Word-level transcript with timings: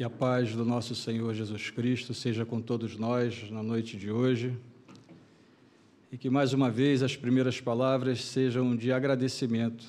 Que 0.00 0.04
a 0.04 0.08
paz 0.08 0.56
do 0.56 0.64
nosso 0.64 0.94
Senhor 0.94 1.34
Jesus 1.34 1.68
Cristo 1.68 2.14
seja 2.14 2.46
com 2.46 2.58
todos 2.58 2.96
nós 2.96 3.50
na 3.50 3.62
noite 3.62 3.98
de 3.98 4.10
hoje. 4.10 4.56
E 6.10 6.16
que 6.16 6.30
mais 6.30 6.54
uma 6.54 6.70
vez 6.70 7.02
as 7.02 7.16
primeiras 7.16 7.60
palavras 7.60 8.24
sejam 8.24 8.74
de 8.74 8.90
agradecimento 8.92 9.84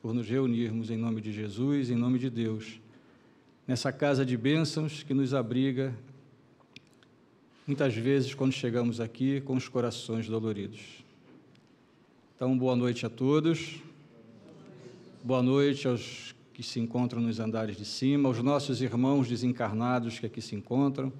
por 0.00 0.14
nos 0.14 0.26
reunirmos 0.26 0.90
em 0.90 0.96
nome 0.96 1.20
de 1.20 1.30
Jesus, 1.30 1.90
em 1.90 1.94
nome 1.94 2.18
de 2.18 2.30
Deus, 2.30 2.80
nessa 3.68 3.92
casa 3.92 4.24
de 4.24 4.34
bênçãos 4.34 5.02
que 5.02 5.12
nos 5.12 5.34
abriga 5.34 5.94
muitas 7.66 7.94
vezes 7.94 8.32
quando 8.32 8.52
chegamos 8.52 8.98
aqui 8.98 9.42
com 9.42 9.56
os 9.56 9.68
corações 9.68 10.26
doloridos. 10.26 11.04
Então, 12.34 12.56
boa 12.56 12.74
noite 12.74 13.04
a 13.04 13.10
todos. 13.10 13.74
Boa 15.22 15.42
noite 15.42 15.86
aos 15.86 16.33
que 16.54 16.62
se 16.62 16.78
encontram 16.78 17.20
nos 17.20 17.40
andares 17.40 17.76
de 17.76 17.84
cima, 17.84 18.28
aos 18.28 18.40
nossos 18.40 18.80
irmãos 18.80 19.28
desencarnados 19.28 20.20
que 20.20 20.26
aqui 20.26 20.40
se 20.40 20.54
encontram. 20.54 21.12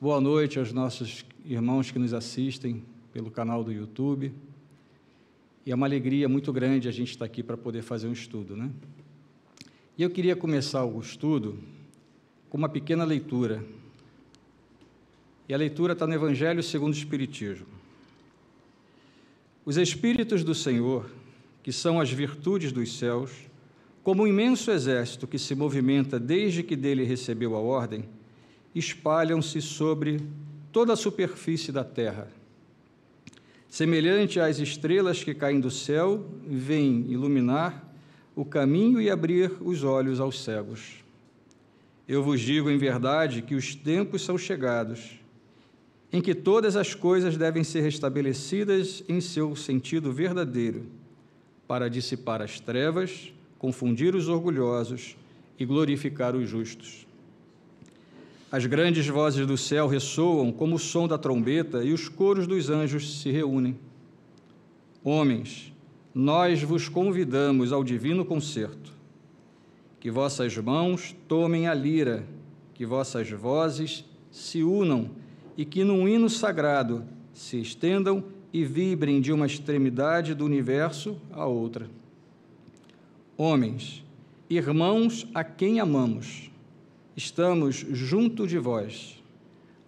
Boa 0.00 0.20
noite 0.20 0.58
aos 0.58 0.72
nossos 0.72 1.24
irmãos 1.44 1.92
que 1.92 1.98
nos 1.98 2.12
assistem 2.12 2.84
pelo 3.12 3.30
canal 3.30 3.62
do 3.62 3.70
YouTube. 3.70 4.34
E 5.64 5.70
é 5.70 5.74
uma 5.76 5.86
alegria 5.86 6.28
muito 6.28 6.52
grande 6.52 6.88
a 6.88 6.90
gente 6.90 7.10
estar 7.10 7.24
aqui 7.24 7.40
para 7.40 7.56
poder 7.56 7.82
fazer 7.82 8.08
um 8.08 8.12
estudo, 8.12 8.56
né? 8.56 8.68
E 9.96 10.02
eu 10.02 10.10
queria 10.10 10.34
começar 10.34 10.84
o 10.84 10.98
estudo 10.98 11.56
com 12.50 12.58
uma 12.58 12.68
pequena 12.68 13.04
leitura. 13.04 13.64
E 15.48 15.54
a 15.54 15.56
leitura 15.56 15.92
está 15.92 16.04
no 16.04 16.14
Evangelho 16.14 16.64
segundo 16.64 16.94
o 16.94 16.96
Espiritismo. 16.96 17.68
Os 19.64 19.76
Espíritos 19.76 20.42
do 20.42 20.52
Senhor 20.52 21.08
que 21.62 21.72
são 21.72 21.98
as 21.98 22.10
virtudes 22.10 22.72
dos 22.72 22.98
céus, 22.98 23.30
como 24.04 24.22
um 24.22 24.26
imenso 24.26 24.70
exército 24.70 25.26
que 25.26 25.38
se 25.38 25.54
movimenta 25.54 26.20
desde 26.20 26.62
que 26.62 26.76
dele 26.76 27.04
recebeu 27.04 27.56
a 27.56 27.58
ordem, 27.58 28.04
espalham-se 28.74 29.62
sobre 29.62 30.20
toda 30.70 30.92
a 30.92 30.96
superfície 30.96 31.72
da 31.72 31.82
terra. 31.82 32.28
Semelhante 33.66 34.38
às 34.38 34.58
estrelas 34.58 35.24
que 35.24 35.34
caem 35.34 35.58
do 35.58 35.70
céu, 35.70 36.24
vêm 36.46 37.06
iluminar 37.08 37.82
o 38.36 38.44
caminho 38.44 39.00
e 39.00 39.10
abrir 39.10 39.50
os 39.62 39.82
olhos 39.82 40.20
aos 40.20 40.44
cegos. 40.44 41.02
Eu 42.06 42.22
vos 42.22 42.40
digo 42.40 42.70
em 42.70 42.76
verdade 42.76 43.40
que 43.40 43.54
os 43.54 43.74
tempos 43.74 44.22
são 44.22 44.36
chegados 44.36 45.18
em 46.12 46.20
que 46.20 46.34
todas 46.34 46.76
as 46.76 46.94
coisas 46.94 47.36
devem 47.36 47.64
ser 47.64 47.80
restabelecidas 47.80 49.02
em 49.08 49.20
seu 49.20 49.56
sentido 49.56 50.12
verdadeiro 50.12 50.86
para 51.66 51.88
dissipar 51.88 52.40
as 52.42 52.60
trevas, 52.60 53.32
confundir 53.64 54.14
os 54.14 54.28
orgulhosos 54.28 55.16
e 55.58 55.64
glorificar 55.64 56.36
os 56.36 56.46
justos. 56.46 57.06
As 58.52 58.66
grandes 58.66 59.06
vozes 59.06 59.46
do 59.46 59.56
céu 59.56 59.88
ressoam 59.88 60.52
como 60.52 60.76
o 60.76 60.78
som 60.78 61.08
da 61.08 61.16
trombeta 61.16 61.82
e 61.82 61.90
os 61.90 62.06
coros 62.06 62.46
dos 62.46 62.68
anjos 62.68 63.22
se 63.22 63.30
reúnem. 63.30 63.74
Homens, 65.02 65.72
nós 66.14 66.62
vos 66.62 66.90
convidamos 66.90 67.72
ao 67.72 67.82
divino 67.82 68.22
concerto. 68.22 68.92
Que 69.98 70.10
vossas 70.10 70.54
mãos 70.58 71.16
tomem 71.26 71.66
a 71.66 71.72
lira, 71.72 72.22
que 72.74 72.84
vossas 72.84 73.30
vozes 73.30 74.04
se 74.30 74.62
unam 74.62 75.08
e 75.56 75.64
que 75.64 75.82
num 75.84 76.06
hino 76.06 76.28
sagrado 76.28 77.02
se 77.32 77.58
estendam 77.62 78.24
e 78.52 78.62
vibrem 78.62 79.22
de 79.22 79.32
uma 79.32 79.46
extremidade 79.46 80.34
do 80.34 80.44
universo 80.44 81.16
à 81.32 81.46
outra. 81.46 81.88
Homens, 83.36 84.04
irmãos 84.48 85.26
a 85.34 85.42
quem 85.42 85.80
amamos, 85.80 86.50
estamos 87.16 87.74
junto 87.74 88.46
de 88.46 88.58
vós. 88.58 89.20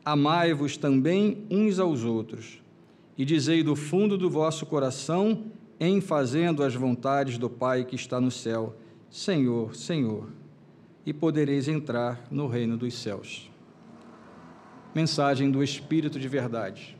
Amai-vos 0.04 0.76
também 0.76 1.44
uns 1.50 1.78
aos 1.78 2.02
outros, 2.02 2.60
e 3.16 3.24
dizei 3.24 3.62
do 3.62 3.76
fundo 3.76 4.18
do 4.18 4.28
vosso 4.28 4.66
coração, 4.66 5.44
em 5.78 6.00
fazendo 6.00 6.62
as 6.62 6.74
vontades 6.74 7.38
do 7.38 7.48
Pai 7.48 7.84
que 7.84 7.94
está 7.94 8.20
no 8.20 8.30
céu: 8.30 8.74
Senhor, 9.08 9.76
Senhor, 9.76 10.28
e 11.04 11.12
podereis 11.12 11.68
entrar 11.68 12.26
no 12.30 12.48
reino 12.48 12.76
dos 12.76 12.94
céus. 12.94 13.50
Mensagem 14.94 15.50
do 15.50 15.62
Espírito 15.62 16.18
de 16.18 16.26
Verdade 16.26 16.96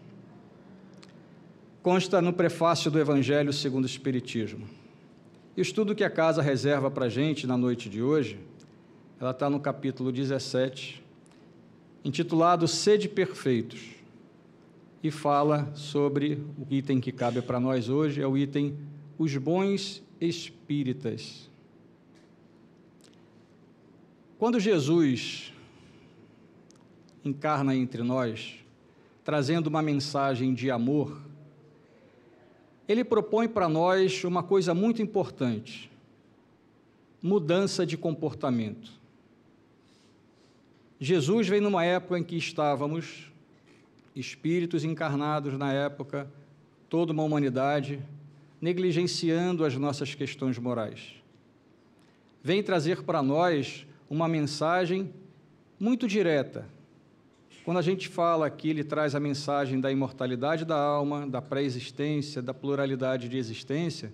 consta 1.82 2.20
no 2.20 2.32
prefácio 2.32 2.91
do 2.91 2.99
Evangelho 2.99 3.53
segundo 3.53 3.84
o 3.84 3.87
Espiritismo. 3.87 4.66
E 5.56 5.61
o 5.61 5.62
estudo 5.62 5.94
que 5.94 6.05
a 6.05 6.11
casa 6.11 6.43
reserva 6.43 6.91
para 6.91 7.06
a 7.06 7.09
gente 7.09 7.47
na 7.47 7.56
noite 7.56 7.89
de 7.89 8.03
hoje, 8.03 8.39
ela 9.19 9.31
está 9.31 9.49
no 9.49 9.59
capítulo 9.59 10.12
17, 10.12 11.03
intitulado 12.05 12.69
Sede 12.69 13.09
Perfeitos, 13.09 13.81
e 15.03 15.11
fala 15.11 15.72
sobre 15.75 16.44
o 16.59 16.67
item 16.69 17.00
que 17.00 17.11
cabe 17.11 17.41
para 17.41 17.59
nós 17.59 17.89
hoje, 17.89 18.21
é 18.21 18.27
o 18.27 18.37
item 18.37 18.77
Os 19.17 19.34
Bons 19.39 20.03
Espíritas. 20.21 21.50
Quando 24.38 24.61
Jesus 24.61 25.55
encarna 27.25 27.75
entre 27.75 28.03
nós, 28.03 28.56
trazendo 29.25 29.69
uma 29.69 29.81
mensagem 29.81 30.53
de 30.53 30.71
amor, 30.71 31.25
ele 32.88 33.04
propõe 33.04 33.48
para 33.48 33.69
nós 33.69 34.22
uma 34.24 34.42
coisa 34.42 34.74
muito 34.74 35.02
importante: 35.02 35.91
mudança 37.22 37.84
de 37.84 37.97
comportamento. 37.97 38.91
Jesus 40.98 41.48
veio 41.48 41.62
numa 41.62 41.84
época 41.84 42.19
em 42.19 42.25
que 42.25 42.36
estávamos, 42.36 43.30
espíritos 44.14 44.84
encarnados 44.84 45.58
na 45.58 45.72
época, 45.72 46.30
toda 46.88 47.12
uma 47.12 47.22
humanidade, 47.22 48.00
negligenciando 48.60 49.64
as 49.64 49.76
nossas 49.76 50.14
questões 50.14 50.58
morais. 50.58 51.14
Vem 52.42 52.62
trazer 52.62 53.02
para 53.02 53.22
nós 53.22 53.86
uma 54.08 54.26
mensagem 54.26 55.12
muito 55.78 56.08
direta, 56.08 56.66
quando 57.66 57.78
a 57.78 57.82
gente 57.82 58.06
fala 58.09 58.47
aqui, 58.47 58.71
ele 58.71 58.84
traz 58.84 59.16
a 59.16 59.19
mensagem 59.19 59.81
da 59.81 59.91
imortalidade 59.91 60.65
da 60.65 60.77
alma, 60.77 61.27
da 61.27 61.43
pré-existência, 61.43 62.41
da 62.41 62.54
pluralidade 62.54 63.28
de 63.28 63.37
existência, 63.37 64.12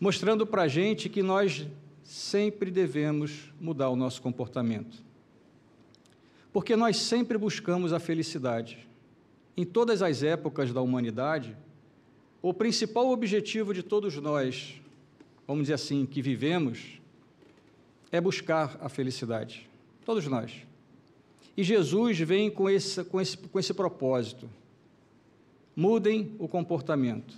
mostrando 0.00 0.44
para 0.44 0.62
a 0.62 0.66
gente 0.66 1.08
que 1.08 1.22
nós 1.22 1.68
sempre 2.02 2.68
devemos 2.72 3.52
mudar 3.60 3.88
o 3.88 3.94
nosso 3.94 4.20
comportamento. 4.20 5.00
Porque 6.52 6.74
nós 6.74 6.96
sempre 6.96 7.38
buscamos 7.38 7.92
a 7.92 8.00
felicidade. 8.00 8.84
Em 9.56 9.64
todas 9.64 10.02
as 10.02 10.24
épocas 10.24 10.72
da 10.72 10.80
humanidade, 10.80 11.56
o 12.42 12.52
principal 12.52 13.10
objetivo 13.12 13.72
de 13.72 13.84
todos 13.84 14.16
nós, 14.16 14.74
vamos 15.46 15.62
dizer 15.62 15.74
assim, 15.74 16.04
que 16.04 16.20
vivemos, 16.20 17.00
é 18.10 18.20
buscar 18.20 18.76
a 18.80 18.88
felicidade. 18.88 19.70
Todos 20.04 20.26
nós. 20.26 20.68
E 21.60 21.62
Jesus 21.62 22.18
vem 22.18 22.50
com 22.50 22.70
esse, 22.70 23.04
com 23.04 23.20
esse, 23.20 23.36
com 23.36 23.60
esse 23.60 23.74
propósito. 23.74 24.48
Mudem 25.76 26.34
o 26.38 26.48
comportamento. 26.48 27.36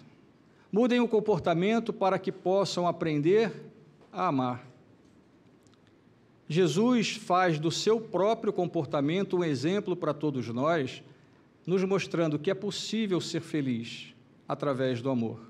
Mudem 0.71 1.00
o 1.00 1.09
comportamento 1.09 1.93
para 1.93 2.21
que 2.21 2.31
possam 2.31 2.87
aprender 2.87 3.53
a 4.12 4.28
amar. 4.28 4.65
Jesus 6.49 7.16
faz 7.16 7.59
do 7.59 7.72
seu 7.72 8.00
próprio 8.00 8.53
comportamento 8.53 9.38
um 9.38 9.43
exemplo 9.43 9.97
para 9.97 10.15
todos 10.15 10.47
nós, 10.50 11.03
nos 11.66 11.83
mostrando 11.83 12.39
que 12.39 12.48
é 12.48 12.54
possível 12.54 13.21
ser 13.21 13.41
feliz 13.41 14.15
através 14.47 15.03
do 15.03 15.10
amor. 15.10 15.41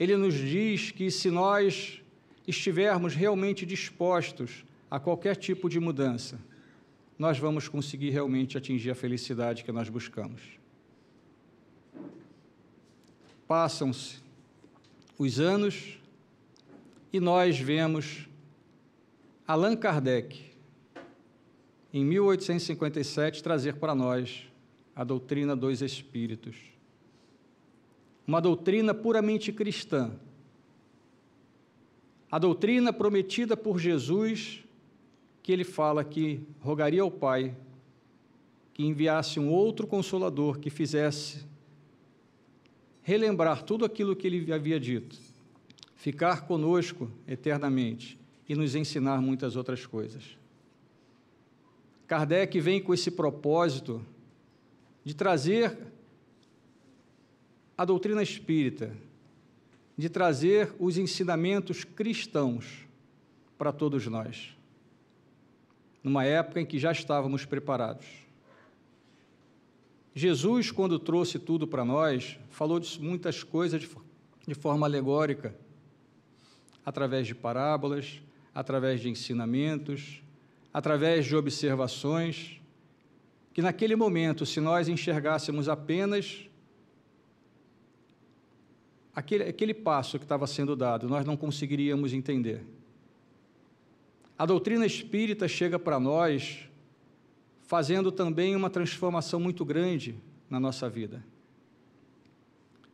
Ele 0.00 0.16
nos 0.16 0.34
diz 0.34 0.90
que 0.90 1.12
se 1.12 1.30
nós 1.30 2.02
estivermos 2.44 3.14
realmente 3.14 3.64
dispostos 3.64 4.64
a 4.90 4.98
qualquer 4.98 5.36
tipo 5.36 5.68
de 5.68 5.78
mudança, 5.78 6.40
nós 7.18 7.38
vamos 7.38 7.68
conseguir 7.68 8.10
realmente 8.10 8.58
atingir 8.58 8.90
a 8.90 8.94
felicidade 8.94 9.62
que 9.62 9.70
nós 9.70 9.88
buscamos. 9.88 10.40
Passam-se 13.46 14.18
os 15.18 15.38
anos 15.38 15.98
e 17.12 17.20
nós 17.20 17.58
vemos 17.58 18.26
Allan 19.46 19.76
Kardec, 19.76 20.50
em 21.92 22.04
1857, 22.04 23.42
trazer 23.42 23.74
para 23.74 23.94
nós 23.94 24.48
a 24.94 25.04
doutrina 25.04 25.54
dos 25.54 25.82
Espíritos. 25.82 26.56
Uma 28.26 28.40
doutrina 28.40 28.94
puramente 28.94 29.52
cristã. 29.52 30.12
A 32.30 32.38
doutrina 32.38 32.92
prometida 32.92 33.56
por 33.56 33.78
Jesus 33.78 34.64
que 35.50 35.54
ele 35.54 35.64
fala 35.64 36.04
que 36.04 36.40
rogaria 36.60 37.02
ao 37.02 37.10
Pai 37.10 37.56
que 38.72 38.84
enviasse 38.84 39.40
um 39.40 39.50
outro 39.50 39.84
consolador 39.84 40.60
que 40.60 40.70
fizesse 40.70 41.44
relembrar 43.02 43.64
tudo 43.64 43.84
aquilo 43.84 44.14
que 44.14 44.28
ele 44.28 44.52
havia 44.52 44.78
dito, 44.78 45.18
ficar 45.96 46.46
conosco 46.46 47.10
eternamente 47.26 48.16
e 48.48 48.54
nos 48.54 48.76
ensinar 48.76 49.20
muitas 49.20 49.56
outras 49.56 49.84
coisas. 49.84 50.38
Kardec 52.06 52.60
vem 52.60 52.80
com 52.80 52.94
esse 52.94 53.10
propósito 53.10 54.00
de 55.02 55.14
trazer 55.16 55.76
a 57.76 57.84
doutrina 57.84 58.22
espírita, 58.22 58.96
de 59.98 60.08
trazer 60.08 60.72
os 60.78 60.96
ensinamentos 60.96 61.82
cristãos 61.82 62.86
para 63.58 63.72
todos 63.72 64.06
nós, 64.06 64.59
numa 66.02 66.24
época 66.24 66.60
em 66.60 66.66
que 66.66 66.78
já 66.78 66.92
estávamos 66.92 67.44
preparados. 67.44 68.06
Jesus, 70.14 70.70
quando 70.70 70.98
trouxe 70.98 71.38
tudo 71.38 71.66
para 71.66 71.84
nós, 71.84 72.38
falou 72.50 72.80
de 72.80 73.00
muitas 73.00 73.42
coisas 73.42 73.80
de, 73.80 73.88
de 74.46 74.54
forma 74.54 74.86
alegórica, 74.86 75.54
através 76.84 77.26
de 77.26 77.34
parábolas, 77.34 78.20
através 78.54 79.00
de 79.00 79.08
ensinamentos, 79.08 80.22
através 80.72 81.26
de 81.26 81.36
observações, 81.36 82.60
que 83.52 83.62
naquele 83.62 83.94
momento, 83.94 84.44
se 84.44 84.60
nós 84.60 84.88
enxergássemos 84.88 85.68
apenas 85.68 86.48
aquele, 89.14 89.44
aquele 89.44 89.74
passo 89.74 90.18
que 90.18 90.24
estava 90.24 90.46
sendo 90.46 90.74
dado, 90.74 91.08
nós 91.08 91.24
não 91.24 91.36
conseguiríamos 91.36 92.12
entender. 92.12 92.64
A 94.40 94.46
doutrina 94.46 94.86
espírita 94.86 95.46
chega 95.46 95.78
para 95.78 96.00
nós 96.00 96.60
fazendo 97.60 98.10
também 98.10 98.56
uma 98.56 98.70
transformação 98.70 99.38
muito 99.38 99.66
grande 99.66 100.16
na 100.48 100.58
nossa 100.58 100.88
vida. 100.88 101.22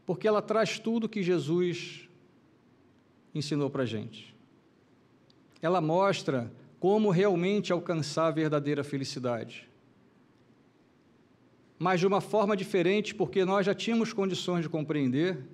Porque 0.04 0.26
ela 0.26 0.42
traz 0.42 0.80
tudo 0.80 1.08
que 1.08 1.22
Jesus 1.22 2.08
ensinou 3.32 3.70
para 3.70 3.84
a 3.84 3.86
gente. 3.86 4.34
Ela 5.62 5.80
mostra 5.80 6.52
como 6.80 7.10
realmente 7.10 7.72
alcançar 7.72 8.26
a 8.26 8.32
verdadeira 8.32 8.82
felicidade. 8.82 9.70
Mas 11.78 12.00
de 12.00 12.08
uma 12.08 12.20
forma 12.20 12.56
diferente, 12.56 13.14
porque 13.14 13.44
nós 13.44 13.64
já 13.64 13.72
tínhamos 13.72 14.12
condições 14.12 14.62
de 14.62 14.68
compreender, 14.68 15.46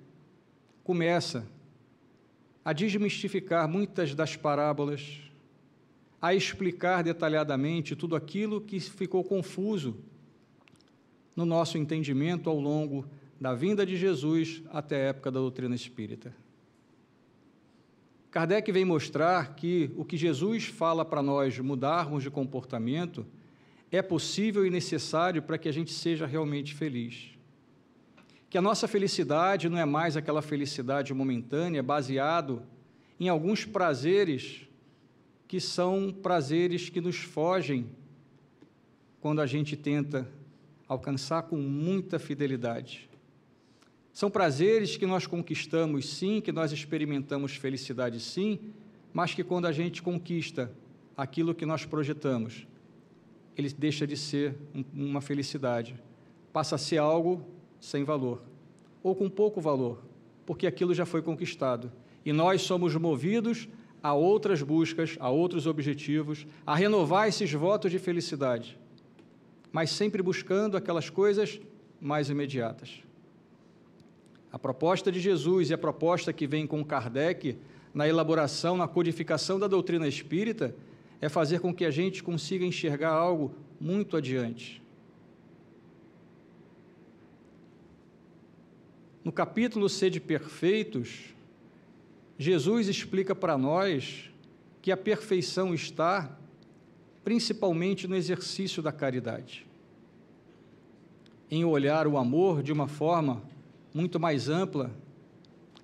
começa 0.83 1.47
a 2.65 2.73
desmistificar 2.73 3.67
muitas 3.67 4.15
das 4.15 4.35
parábolas, 4.35 5.31
a 6.23 6.33
explicar 6.33 7.03
detalhadamente 7.03 7.97
tudo 7.97 8.15
aquilo 8.15 8.61
que 8.61 8.79
ficou 8.79 9.25
confuso 9.25 9.97
no 11.35 11.45
nosso 11.45 11.77
entendimento 11.77 12.49
ao 12.49 12.57
longo 12.57 13.05
da 13.41 13.53
vinda 13.53 13.85
de 13.85 13.97
Jesus 13.97 14.63
até 14.71 14.95
a 14.95 15.09
época 15.09 15.29
da 15.29 15.41
doutrina 15.41 15.75
espírita. 15.75 16.33
Kardec 18.31 18.71
vem 18.71 18.85
mostrar 18.85 19.53
que 19.53 19.91
o 19.97 20.05
que 20.05 20.15
Jesus 20.15 20.67
fala 20.67 21.03
para 21.03 21.21
nós 21.21 21.59
mudarmos 21.59 22.23
de 22.23 22.31
comportamento 22.31 23.25
é 23.91 24.01
possível 24.01 24.65
e 24.65 24.69
necessário 24.69 25.43
para 25.43 25.57
que 25.57 25.67
a 25.67 25.73
gente 25.73 25.91
seja 25.91 26.25
realmente 26.25 26.73
feliz 26.73 27.33
que 28.53 28.57
a 28.59 28.61
nossa 28.61 28.87
felicidade 28.87 29.67
não 29.67 29.79
é 29.79 29.83
mais 29.83 30.15
aquela 30.15 30.39
felicidade 30.39 31.11
momentânea, 31.11 31.81
baseado 31.81 32.61
em 33.19 33.27
alguns 33.27 33.65
prazeres 33.65 34.69
que 35.53 35.61
são 35.61 36.11
prazeres 36.11 36.89
que 36.89 36.99
nos 36.99 37.17
fogem 37.17 37.85
quando 39.21 39.39
a 39.39 39.45
gente 39.45 39.77
tenta 39.77 40.27
alcançar 40.87 41.43
com 41.43 41.57
muita 41.57 42.17
fidelidade. 42.17 43.07
São 44.11 44.31
prazeres 44.31 44.97
que 44.97 45.05
nós 45.05 45.27
conquistamos 45.27 46.09
sim, 46.09 46.41
que 46.41 46.51
nós 46.51 46.71
experimentamos 46.71 47.55
felicidade 47.55 48.19
sim, 48.19 48.73
mas 49.13 49.35
que 49.35 49.43
quando 49.43 49.67
a 49.67 49.71
gente 49.71 50.01
conquista 50.01 50.73
aquilo 51.15 51.53
que 51.53 51.67
nós 51.67 51.85
projetamos, 51.85 52.65
ele 53.55 53.69
deixa 53.77 54.07
de 54.07 54.17
ser 54.17 54.55
uma 54.91 55.21
felicidade, 55.21 55.93
passa 56.51 56.73
a 56.73 56.79
ser 56.79 56.97
algo 56.97 57.45
sem 57.79 58.03
valor, 58.03 58.41
ou 59.03 59.15
com 59.15 59.29
pouco 59.29 59.61
valor, 59.61 60.03
porque 60.47 60.65
aquilo 60.65 60.95
já 60.95 61.05
foi 61.05 61.21
conquistado. 61.21 61.91
E 62.25 62.33
nós 62.33 62.63
somos 62.63 62.95
movidos 62.95 63.69
a 64.03 64.13
outras 64.13 64.61
buscas, 64.61 65.15
a 65.17 65.29
outros 65.29 65.65
objetivos, 65.65 66.45
a 66.67 66.75
renovar 66.75 67.29
esses 67.29 67.51
votos 67.53 67.89
de 67.89 67.97
felicidade, 67.97 68.77
mas 69.71 69.89
sempre 69.91 70.21
buscando 70.21 70.75
aquelas 70.75 71.09
coisas 71.09 71.61
mais 72.01 72.29
imediatas. 72.29 73.01
A 74.51 74.59
proposta 74.59 75.09
de 75.09 75.21
Jesus 75.21 75.69
e 75.69 75.73
a 75.73 75.77
proposta 75.77 76.33
que 76.33 76.45
vem 76.45 76.67
com 76.67 76.83
Kardec 76.83 77.57
na 77.93 78.07
elaboração, 78.07 78.75
na 78.75 78.89
codificação 78.89 79.57
da 79.57 79.67
doutrina 79.67 80.07
espírita, 80.07 80.75
é 81.21 81.29
fazer 81.29 81.61
com 81.61 81.73
que 81.73 81.85
a 81.85 81.91
gente 81.91 82.21
consiga 82.21 82.65
enxergar 82.65 83.13
algo 83.13 83.55
muito 83.79 84.17
adiante. 84.17 84.81
No 89.23 89.31
capítulo 89.31 89.87
Sede 89.87 90.19
Perfeitos, 90.19 91.32
Jesus 92.43 92.89
explica 92.89 93.33
para 93.33 93.57
nós 93.57 94.29
que 94.81 94.91
a 94.91 94.97
perfeição 94.97 95.73
está 95.73 96.37
principalmente 97.23 98.05
no 98.05 98.17
exercício 98.17 98.83
da 98.83 98.91
caridade, 98.91 99.65
em 101.49 101.63
olhar 101.63 102.05
o 102.05 102.17
amor 102.17 102.61
de 102.61 102.73
uma 102.73 102.85
forma 102.85 103.41
muito 103.93 104.19
mais 104.19 104.49
ampla, 104.49 104.91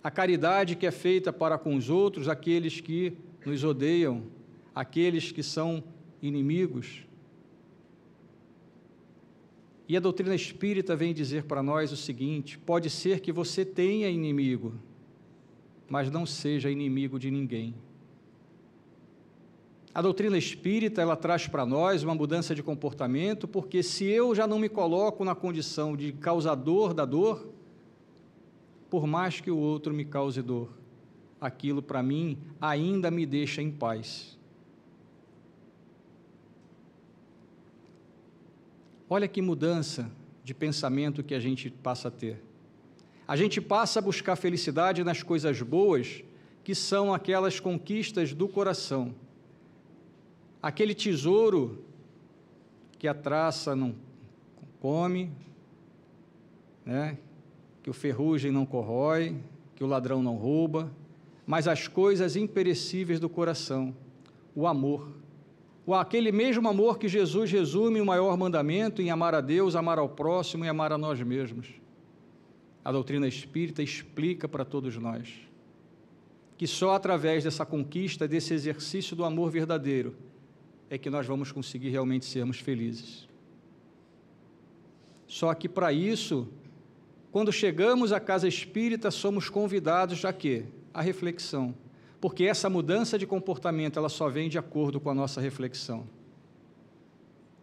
a 0.03 0.11
caridade 0.11 0.75
que 0.75 0.85
é 0.85 0.91
feita 0.91 1.31
para 1.31 1.57
com 1.57 1.77
os 1.77 1.89
outros, 1.89 2.27
aqueles 2.27 2.81
que 2.81 3.13
nos 3.45 3.63
odeiam, 3.63 4.23
aqueles 4.75 5.31
que 5.31 5.41
são 5.41 5.81
inimigos, 6.21 7.05
e 9.87 9.95
a 9.95 9.99
doutrina 10.01 10.35
espírita 10.35 10.93
vem 10.93 11.13
dizer 11.13 11.45
para 11.45 11.63
nós 11.63 11.93
o 11.93 11.95
seguinte: 11.95 12.57
pode 12.59 12.89
ser 12.89 13.21
que 13.21 13.31
você 13.31 13.63
tenha 13.63 14.09
inimigo, 14.09 14.73
mas 15.89 16.11
não 16.11 16.25
seja 16.25 16.69
inimigo 16.69 17.17
de 17.17 17.31
ninguém. 17.31 17.73
A 19.93 20.01
doutrina 20.01 20.37
espírita 20.37 21.01
ela 21.01 21.15
traz 21.15 21.47
para 21.47 21.65
nós 21.65 22.03
uma 22.03 22.13
mudança 22.13 22.53
de 22.53 22.61
comportamento, 22.61 23.47
porque 23.47 23.81
se 23.81 24.05
eu 24.05 24.35
já 24.35 24.45
não 24.45 24.59
me 24.59 24.69
coloco 24.69 25.25
na 25.25 25.33
condição 25.33 25.97
de 25.97 26.13
causador 26.13 26.93
da 26.93 27.05
dor, 27.05 27.49
por 28.89 29.07
mais 29.07 29.41
que 29.41 29.49
o 29.49 29.57
outro 29.57 29.93
me 29.93 30.05
cause 30.05 30.41
dor, 30.41 30.69
aquilo 31.41 31.81
para 31.81 32.03
mim 32.03 32.37
ainda 32.61 33.09
me 33.09 33.25
deixa 33.25 33.61
em 33.61 33.71
paz. 33.71 34.37
Olha 39.09 39.27
que 39.27 39.41
mudança 39.41 40.11
de 40.43 40.53
pensamento 40.53 41.23
que 41.23 41.33
a 41.33 41.39
gente 41.39 41.69
passa 41.69 42.09
a 42.09 42.11
ter. 42.11 42.48
A 43.29 43.35
gente 43.35 43.61
passa 43.61 43.99
a 43.99 44.01
buscar 44.01 44.35
felicidade 44.35 45.03
nas 45.03 45.21
coisas 45.21 45.61
boas, 45.61 46.23
que 46.63 46.73
são 46.73 47.13
aquelas 47.13 47.59
conquistas 47.59 48.33
do 48.33 48.47
coração. 48.47 49.13
Aquele 50.59 50.95
tesouro 50.95 51.85
que 52.97 53.07
a 53.07 53.13
traça 53.13 53.75
não 53.75 53.93
come, 54.81 55.29
né? 56.83 57.19
que 57.83 57.91
o 57.91 57.93
ferrugem 57.93 58.49
não 58.51 58.65
corrói, 58.65 59.35
que 59.75 59.83
o 59.83 59.87
ladrão 59.87 60.23
não 60.23 60.35
rouba, 60.35 60.91
mas 61.45 61.67
as 61.67 61.87
coisas 61.87 62.35
imperecíveis 62.35 63.19
do 63.19 63.29
coração, 63.29 63.95
o 64.55 64.65
amor 64.65 65.07
aquele 65.93 66.31
mesmo 66.31 66.67
amor 66.67 66.99
que 66.99 67.07
Jesus 67.07 67.51
resume 67.51 67.99
o 67.99 68.05
maior 68.05 68.37
mandamento 68.37 69.01
em 69.01 69.09
amar 69.09 69.33
a 69.33 69.41
Deus, 69.41 69.75
amar 69.75 69.97
ao 69.97 70.09
próximo 70.09 70.65
e 70.65 70.67
amar 70.67 70.91
a 70.91 70.97
nós 70.97 71.19
mesmos. 71.21 71.67
A 72.89 72.91
doutrina 72.91 73.27
espírita 73.27 73.83
explica 73.83 74.47
para 74.47 74.65
todos 74.65 74.97
nós 74.97 75.29
que 76.57 76.65
só 76.65 76.95
através 76.95 77.43
dessa 77.43 77.63
conquista, 77.63 78.27
desse 78.27 78.51
exercício 78.51 79.15
do 79.15 79.23
amor 79.23 79.51
verdadeiro, 79.51 80.15
é 80.89 80.97
que 80.97 81.07
nós 81.07 81.27
vamos 81.27 81.51
conseguir 81.51 81.89
realmente 81.89 82.25
sermos 82.25 82.59
felizes. 82.59 83.29
Só 85.27 85.53
que 85.53 85.69
para 85.69 85.93
isso, 85.93 86.49
quando 87.31 87.53
chegamos 87.53 88.11
à 88.11 88.19
casa 88.19 88.47
espírita, 88.47 89.11
somos 89.11 89.49
convidados 89.49 90.25
a 90.25 90.33
quê? 90.33 90.65
A 90.91 91.01
reflexão 91.03 91.75
porque 92.19 92.43
essa 92.43 92.69
mudança 92.69 93.17
de 93.19 93.25
comportamento 93.25 93.97
ela 93.97 94.09
só 94.09 94.27
vem 94.27 94.49
de 94.49 94.57
acordo 94.57 94.99
com 94.99 95.09
a 95.09 95.13
nossa 95.13 95.39
reflexão. 95.39 96.01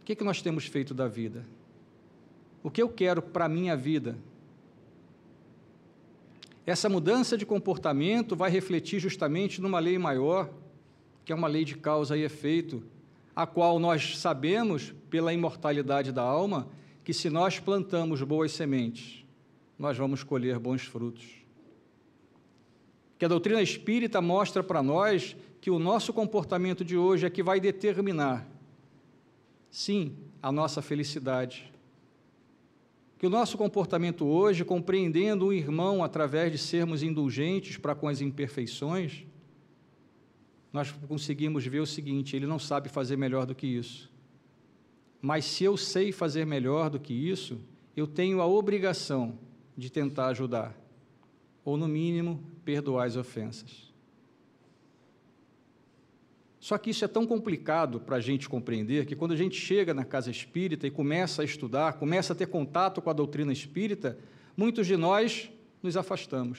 O 0.00 0.04
que, 0.04 0.12
é 0.12 0.14
que 0.14 0.24
nós 0.24 0.40
temos 0.40 0.66
feito 0.66 0.94
da 0.94 1.08
vida? 1.08 1.44
O 2.62 2.70
que 2.70 2.80
eu 2.80 2.88
quero 2.88 3.20
para 3.20 3.46
a 3.46 3.48
minha 3.48 3.76
vida? 3.76 4.16
Essa 6.66 6.88
mudança 6.88 7.38
de 7.38 7.46
comportamento 7.46 8.36
vai 8.36 8.50
refletir 8.50 8.98
justamente 8.98 9.60
numa 9.60 9.78
lei 9.78 9.96
maior, 9.96 10.50
que 11.24 11.32
é 11.32 11.34
uma 11.34 11.48
lei 11.48 11.64
de 11.64 11.76
causa 11.76 12.16
e 12.16 12.22
efeito, 12.22 12.82
a 13.34 13.46
qual 13.46 13.78
nós 13.78 14.18
sabemos, 14.18 14.92
pela 15.08 15.32
imortalidade 15.32 16.12
da 16.12 16.22
alma, 16.22 16.68
que 17.04 17.14
se 17.14 17.30
nós 17.30 17.60
plantamos 17.60 18.20
boas 18.22 18.50
sementes, 18.50 19.24
nós 19.78 19.96
vamos 19.96 20.24
colher 20.24 20.58
bons 20.58 20.82
frutos 20.82 21.46
que 23.18 23.24
a 23.24 23.28
doutrina 23.28 23.62
espírita 23.62 24.20
mostra 24.20 24.62
para 24.62 24.82
nós 24.82 25.36
que 25.60 25.70
o 25.70 25.78
nosso 25.78 26.12
comportamento 26.12 26.84
de 26.84 26.96
hoje 26.96 27.26
é 27.26 27.30
que 27.30 27.42
vai 27.42 27.58
determinar, 27.58 28.46
sim, 29.70 30.14
a 30.42 30.52
nossa 30.52 30.82
felicidade. 30.82 31.72
Que 33.18 33.26
o 33.26 33.30
nosso 33.30 33.56
comportamento 33.56 34.26
hoje, 34.26 34.64
compreendendo 34.64 35.46
o 35.46 35.52
irmão 35.52 36.04
através 36.04 36.52
de 36.52 36.58
sermos 36.58 37.02
indulgentes 37.02 37.78
para 37.78 37.94
com 37.94 38.08
as 38.08 38.20
imperfeições, 38.20 39.24
nós 40.72 40.92
conseguimos 41.08 41.66
ver 41.66 41.80
o 41.80 41.86
seguinte: 41.86 42.36
ele 42.36 42.46
não 42.46 42.58
sabe 42.58 42.88
fazer 42.88 43.16
melhor 43.16 43.46
do 43.46 43.54
que 43.54 43.66
isso. 43.66 44.12
Mas 45.20 45.46
se 45.46 45.64
eu 45.64 45.76
sei 45.76 46.12
fazer 46.12 46.44
melhor 46.44 46.90
do 46.90 47.00
que 47.00 47.14
isso, 47.14 47.58
eu 47.96 48.06
tenho 48.06 48.42
a 48.42 48.46
obrigação 48.46 49.38
de 49.76 49.90
tentar 49.90 50.28
ajudar, 50.28 50.78
ou 51.64 51.76
no 51.76 51.88
mínimo, 51.88 52.42
perdoar 52.64 53.06
as 53.06 53.16
ofensas. 53.16 53.85
Só 56.66 56.76
que 56.76 56.90
isso 56.90 57.04
é 57.04 57.06
tão 57.06 57.24
complicado 57.24 58.00
para 58.00 58.16
a 58.16 58.20
gente 58.20 58.48
compreender 58.48 59.06
que 59.06 59.14
quando 59.14 59.30
a 59.30 59.36
gente 59.36 59.54
chega 59.54 59.94
na 59.94 60.04
casa 60.04 60.32
espírita 60.32 60.84
e 60.84 60.90
começa 60.90 61.42
a 61.42 61.44
estudar, 61.44 61.92
começa 61.92 62.32
a 62.32 62.36
ter 62.36 62.46
contato 62.46 63.00
com 63.00 63.08
a 63.08 63.12
doutrina 63.12 63.52
espírita, 63.52 64.18
muitos 64.56 64.84
de 64.84 64.96
nós 64.96 65.48
nos 65.80 65.96
afastamos. 65.96 66.58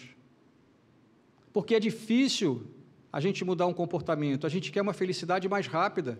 Porque 1.51 1.75
é 1.75 1.79
difícil 1.81 2.63
a 3.11 3.19
gente 3.19 3.43
mudar 3.43 3.67
um 3.67 3.73
comportamento, 3.73 4.47
a 4.47 4.49
gente 4.49 4.71
quer 4.71 4.81
uma 4.81 4.93
felicidade 4.93 5.49
mais 5.49 5.67
rápida. 5.67 6.17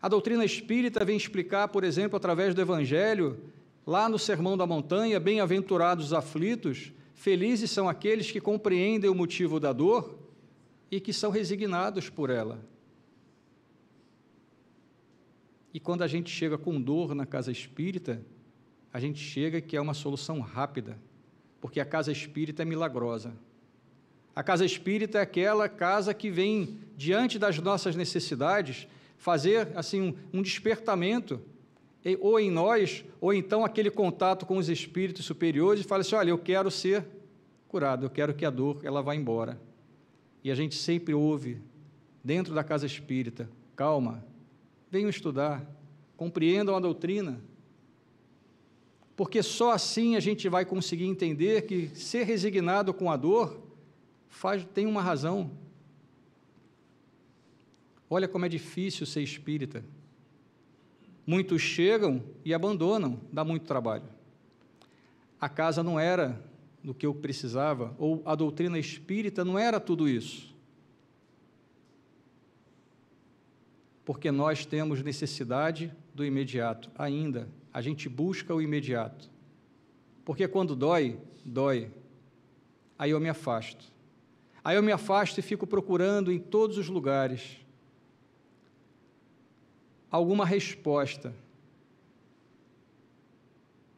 A 0.00 0.08
doutrina 0.08 0.44
espírita 0.44 1.04
vem 1.04 1.16
explicar, 1.16 1.66
por 1.66 1.82
exemplo, 1.82 2.16
através 2.16 2.54
do 2.54 2.60
Evangelho, 2.60 3.40
lá 3.84 4.08
no 4.08 4.20
Sermão 4.20 4.56
da 4.56 4.68
Montanha, 4.68 5.18
bem-aventurados 5.18 6.06
os 6.06 6.12
aflitos, 6.12 6.92
felizes 7.12 7.72
são 7.72 7.88
aqueles 7.88 8.30
que 8.30 8.40
compreendem 8.40 9.10
o 9.10 9.16
motivo 9.16 9.58
da 9.58 9.72
dor 9.72 10.17
e 10.90 11.00
que 11.00 11.12
são 11.12 11.30
resignados 11.30 12.08
por 12.08 12.30
ela. 12.30 12.60
E 15.72 15.78
quando 15.80 16.02
a 16.02 16.06
gente 16.06 16.30
chega 16.30 16.56
com 16.56 16.80
dor 16.80 17.14
na 17.14 17.26
casa 17.26 17.52
espírita, 17.52 18.22
a 18.92 18.98
gente 18.98 19.20
chega 19.20 19.60
que 19.60 19.76
é 19.76 19.80
uma 19.80 19.94
solução 19.94 20.40
rápida, 20.40 20.98
porque 21.60 21.78
a 21.78 21.84
casa 21.84 22.10
espírita 22.10 22.62
é 22.62 22.64
milagrosa. 22.64 23.32
A 24.34 24.42
casa 24.42 24.64
espírita 24.64 25.18
é 25.18 25.22
aquela 25.22 25.68
casa 25.68 26.14
que 26.14 26.30
vem 26.30 26.78
diante 26.96 27.38
das 27.38 27.58
nossas 27.58 27.96
necessidades 27.96 28.86
fazer 29.18 29.68
assim 29.76 30.16
um, 30.32 30.40
despertamento 30.40 31.40
ou 32.20 32.40
em 32.40 32.50
nós, 32.50 33.04
ou 33.20 33.34
então 33.34 33.64
aquele 33.64 33.90
contato 33.90 34.46
com 34.46 34.56
os 34.56 34.68
espíritos 34.68 35.26
superiores 35.26 35.84
e 35.84 35.86
fala 35.86 36.00
assim: 36.00 36.14
olha, 36.14 36.30
eu 36.30 36.38
quero 36.38 36.70
ser 36.70 37.04
curado, 37.66 38.06
eu 38.06 38.10
quero 38.10 38.32
que 38.32 38.46
a 38.46 38.50
dor 38.50 38.80
ela 38.84 39.02
vá 39.02 39.14
embora. 39.14 39.60
E 40.42 40.50
a 40.50 40.54
gente 40.54 40.74
sempre 40.74 41.14
ouve, 41.14 41.60
dentro 42.22 42.54
da 42.54 42.62
casa 42.62 42.86
espírita, 42.86 43.48
calma, 43.74 44.24
venham 44.90 45.10
estudar, 45.10 45.66
compreendam 46.16 46.76
a 46.76 46.80
doutrina, 46.80 47.40
porque 49.16 49.42
só 49.42 49.72
assim 49.72 50.14
a 50.14 50.20
gente 50.20 50.48
vai 50.48 50.64
conseguir 50.64 51.06
entender 51.06 51.62
que 51.62 51.88
ser 51.88 52.22
resignado 52.22 52.94
com 52.94 53.10
a 53.10 53.16
dor 53.16 53.60
faz, 54.28 54.64
tem 54.72 54.86
uma 54.86 55.02
razão. 55.02 55.50
Olha 58.08 58.28
como 58.28 58.46
é 58.46 58.48
difícil 58.48 59.04
ser 59.04 59.22
espírita. 59.22 59.84
Muitos 61.26 61.60
chegam 61.60 62.22
e 62.44 62.54
abandonam, 62.54 63.20
dá 63.32 63.44
muito 63.44 63.66
trabalho. 63.66 64.08
A 65.40 65.48
casa 65.48 65.82
não 65.82 65.98
era 65.98 66.40
do 66.82 66.94
que 66.94 67.06
eu 67.06 67.14
precisava, 67.14 67.94
ou 67.98 68.22
a 68.24 68.34
doutrina 68.34 68.78
espírita 68.78 69.44
não 69.44 69.58
era 69.58 69.80
tudo 69.80 70.08
isso. 70.08 70.54
Porque 74.04 74.30
nós 74.30 74.64
temos 74.64 75.02
necessidade 75.02 75.92
do 76.14 76.24
imediato, 76.24 76.90
ainda. 76.96 77.48
A 77.72 77.82
gente 77.82 78.08
busca 78.08 78.54
o 78.54 78.62
imediato. 78.62 79.30
Porque 80.24 80.48
quando 80.48 80.74
dói, 80.74 81.18
dói. 81.44 81.90
Aí 82.98 83.10
eu 83.10 83.20
me 83.20 83.28
afasto. 83.28 83.92
Aí 84.64 84.76
eu 84.76 84.82
me 84.82 84.92
afasto 84.92 85.38
e 85.38 85.42
fico 85.42 85.66
procurando 85.66 86.32
em 86.32 86.38
todos 86.38 86.78
os 86.78 86.88
lugares 86.88 87.58
alguma 90.10 90.44
resposta. 90.44 91.34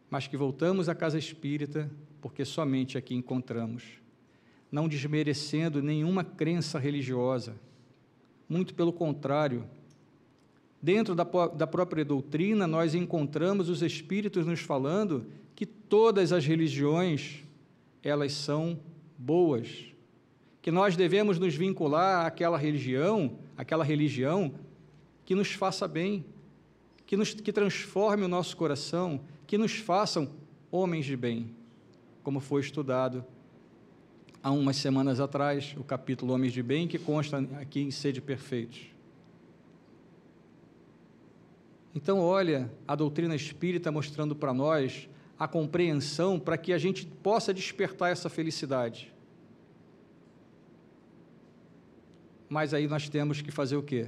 Mas 0.09 0.27
que 0.27 0.37
voltamos 0.37 0.89
à 0.89 0.95
casa 0.95 1.19
espírita 1.19 1.91
porque 2.21 2.45
somente 2.45 2.99
aqui 2.99 3.15
encontramos. 3.15 3.85
Não 4.71 4.89
desmerecendo 4.89 5.83
nenhuma 5.83 6.23
crença 6.23 6.79
religiosa, 6.79 7.57
muito 8.49 8.75
pelo 8.75 8.93
contrário. 8.93 9.65
Dentro 10.81 11.15
da, 11.15 11.25
da 11.25 11.67
própria 11.67 12.05
doutrina, 12.05 12.67
nós 12.67 12.95
encontramos 12.95 13.69
os 13.69 13.83
Espíritos 13.83 14.47
nos 14.47 14.61
falando 14.61 15.27
que 15.55 15.67
todas 15.67 16.33
as 16.33 16.47
religiões, 16.47 17.45
elas 18.03 18.33
são 18.33 18.79
boas, 19.19 19.87
que 20.63 20.71
nós 20.71 20.97
devemos 20.97 21.39
nos 21.39 21.55
vincular 21.55 22.27
àquela 22.27 22.57
religião, 22.57 23.39
aquela 23.57 23.85
religião 23.85 24.55
que 25.25 25.35
nos 25.35 25.53
faça 25.53 25.89
bem, 25.89 26.25
que, 27.07 27.17
nos, 27.17 27.35
que 27.35 27.53
transforme 27.53 28.25
o 28.25 28.29
nosso 28.29 28.57
coração, 28.57 29.21
que 29.47 29.59
nos 29.59 29.75
façam 29.75 30.31
homens 30.71 31.05
de 31.05 31.17
bem 31.17 31.60
como 32.31 32.39
foi 32.39 32.61
estudado 32.61 33.25
há 34.41 34.53
umas 34.53 34.77
semanas 34.77 35.19
atrás, 35.19 35.75
o 35.77 35.83
capítulo 35.83 36.33
Homens 36.33 36.53
de 36.53 36.63
Bem, 36.63 36.87
que 36.87 36.97
consta 36.97 37.39
aqui 37.61 37.81
em 37.81 37.91
Sede 37.91 38.21
Perfeitos. 38.21 38.83
Então, 41.93 42.21
olha 42.21 42.71
a 42.87 42.95
doutrina 42.95 43.35
espírita 43.35 43.91
mostrando 43.91 44.37
para 44.37 44.55
nós 44.55 45.09
a 45.37 45.49
compreensão 45.49 46.39
para 46.39 46.57
que 46.57 46.73
a 46.73 46.79
gente 46.79 47.05
possa 47.05 47.53
despertar 47.53 48.13
essa 48.13 48.29
felicidade. 48.29 49.13
Mas 52.49 52.73
aí 52.73 52.87
nós 52.87 53.09
temos 53.09 53.43
que 53.43 53.51
fazer 53.51 53.75
o 53.75 53.83
quê? 53.83 54.07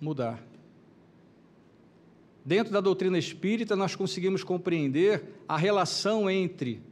Mudar. 0.00 0.42
Dentro 2.46 2.72
da 2.72 2.80
doutrina 2.80 3.18
espírita, 3.18 3.76
nós 3.76 3.94
conseguimos 3.94 4.42
compreender 4.42 5.42
a 5.46 5.58
relação 5.58 6.30
entre 6.30 6.88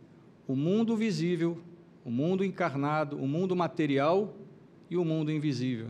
o 0.47 0.55
mundo 0.55 0.97
visível, 0.97 1.61
o 2.05 2.11
mundo 2.11 2.45
encarnado, 2.45 3.17
o 3.17 3.27
mundo 3.27 3.57
material 3.57 4.35
e 4.89 4.97
o 4.97 5.05
mundo 5.05 5.33
invisível. 5.33 5.89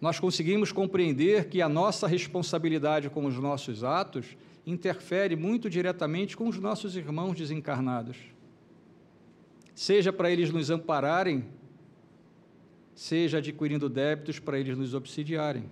Nós 0.00 0.18
conseguimos 0.18 0.72
compreender 0.72 1.48
que 1.48 1.60
a 1.60 1.68
nossa 1.68 2.06
responsabilidade 2.06 3.10
com 3.10 3.26
os 3.26 3.36
nossos 3.36 3.84
atos 3.84 4.36
interfere 4.66 5.36
muito 5.36 5.68
diretamente 5.68 6.36
com 6.36 6.48
os 6.48 6.58
nossos 6.58 6.96
irmãos 6.96 7.36
desencarnados. 7.36 8.16
Seja 9.74 10.12
para 10.12 10.30
eles 10.30 10.50
nos 10.50 10.70
ampararem, 10.70 11.44
seja 12.94 13.38
adquirindo 13.38 13.88
débitos 13.88 14.38
para 14.38 14.58
eles 14.58 14.76
nos 14.76 14.94
obsidiarem. 14.94 15.64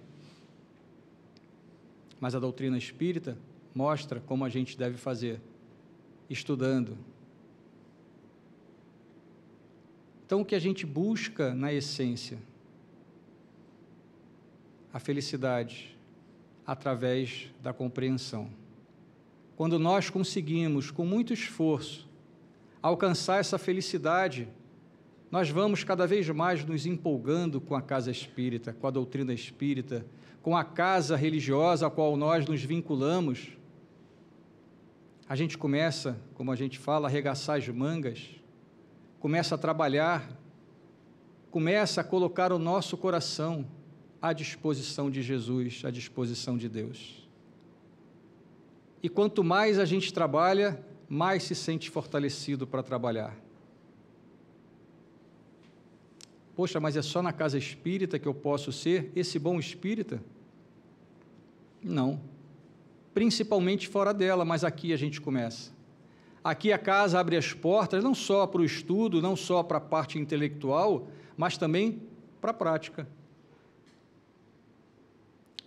Mas 2.20 2.34
a 2.34 2.38
doutrina 2.38 2.76
espírita 2.76 3.36
mostra 3.74 4.20
como 4.20 4.44
a 4.44 4.48
gente 4.48 4.76
deve 4.76 4.96
fazer, 4.96 5.40
estudando. 6.28 6.96
Então, 10.26 10.42
o 10.42 10.44
que 10.44 10.54
a 10.54 10.58
gente 10.58 10.84
busca 10.84 11.54
na 11.54 11.72
essência? 11.72 12.38
A 14.92 14.98
felicidade 14.98 15.96
através 16.66 17.48
da 17.62 17.72
compreensão. 17.72 18.50
Quando 19.56 19.78
nós 19.78 20.10
conseguimos, 20.10 20.90
com 20.90 21.04
muito 21.04 21.32
esforço, 21.32 22.06
alcançar 22.82 23.40
essa 23.40 23.58
felicidade, 23.58 24.48
nós 25.30 25.50
vamos 25.50 25.82
cada 25.82 26.06
vez 26.06 26.28
mais 26.28 26.64
nos 26.64 26.86
empolgando 26.86 27.60
com 27.60 27.74
a 27.74 27.82
casa 27.82 28.10
espírita, 28.10 28.72
com 28.72 28.86
a 28.86 28.90
doutrina 28.90 29.32
espírita, 29.32 30.06
com 30.42 30.56
a 30.56 30.62
casa 30.62 31.16
religiosa 31.16 31.86
a 31.86 31.90
qual 31.90 32.16
nós 32.16 32.46
nos 32.46 32.62
vinculamos 32.62 33.57
a 35.28 35.36
gente 35.36 35.58
começa, 35.58 36.18
como 36.34 36.50
a 36.50 36.56
gente 36.56 36.78
fala, 36.78 37.06
a 37.06 37.10
arregaçar 37.10 37.58
as 37.58 37.68
mangas, 37.68 38.30
começa 39.20 39.56
a 39.56 39.58
trabalhar, 39.58 40.26
começa 41.50 42.00
a 42.00 42.04
colocar 42.04 42.50
o 42.50 42.58
nosso 42.58 42.96
coração 42.96 43.66
à 44.22 44.32
disposição 44.32 45.10
de 45.10 45.20
Jesus, 45.20 45.82
à 45.84 45.90
disposição 45.90 46.56
de 46.56 46.66
Deus. 46.66 47.28
E 49.02 49.08
quanto 49.08 49.44
mais 49.44 49.78
a 49.78 49.84
gente 49.84 50.14
trabalha, 50.14 50.82
mais 51.06 51.42
se 51.42 51.54
sente 51.54 51.90
fortalecido 51.90 52.66
para 52.66 52.82
trabalhar. 52.82 53.36
Poxa, 56.56 56.80
mas 56.80 56.96
é 56.96 57.02
só 57.02 57.20
na 57.20 57.34
casa 57.34 57.58
espírita 57.58 58.18
que 58.18 58.26
eu 58.26 58.34
posso 58.34 58.72
ser 58.72 59.12
esse 59.14 59.38
bom 59.38 59.60
espírita? 59.60 60.22
Não 61.82 62.37
principalmente 63.18 63.88
fora 63.88 64.14
dela, 64.14 64.44
mas 64.44 64.62
aqui 64.62 64.92
a 64.92 64.96
gente 64.96 65.20
começa. 65.20 65.72
Aqui 66.44 66.72
a 66.72 66.78
casa 66.78 67.18
abre 67.18 67.36
as 67.36 67.52
portas 67.52 68.04
não 68.04 68.14
só 68.14 68.46
para 68.46 68.60
o 68.60 68.64
estudo, 68.64 69.20
não 69.20 69.34
só 69.34 69.60
para 69.60 69.78
a 69.78 69.80
parte 69.80 70.20
intelectual, 70.20 71.08
mas 71.36 71.58
também 71.58 72.00
para 72.40 72.52
a 72.52 72.54
prática. 72.54 73.08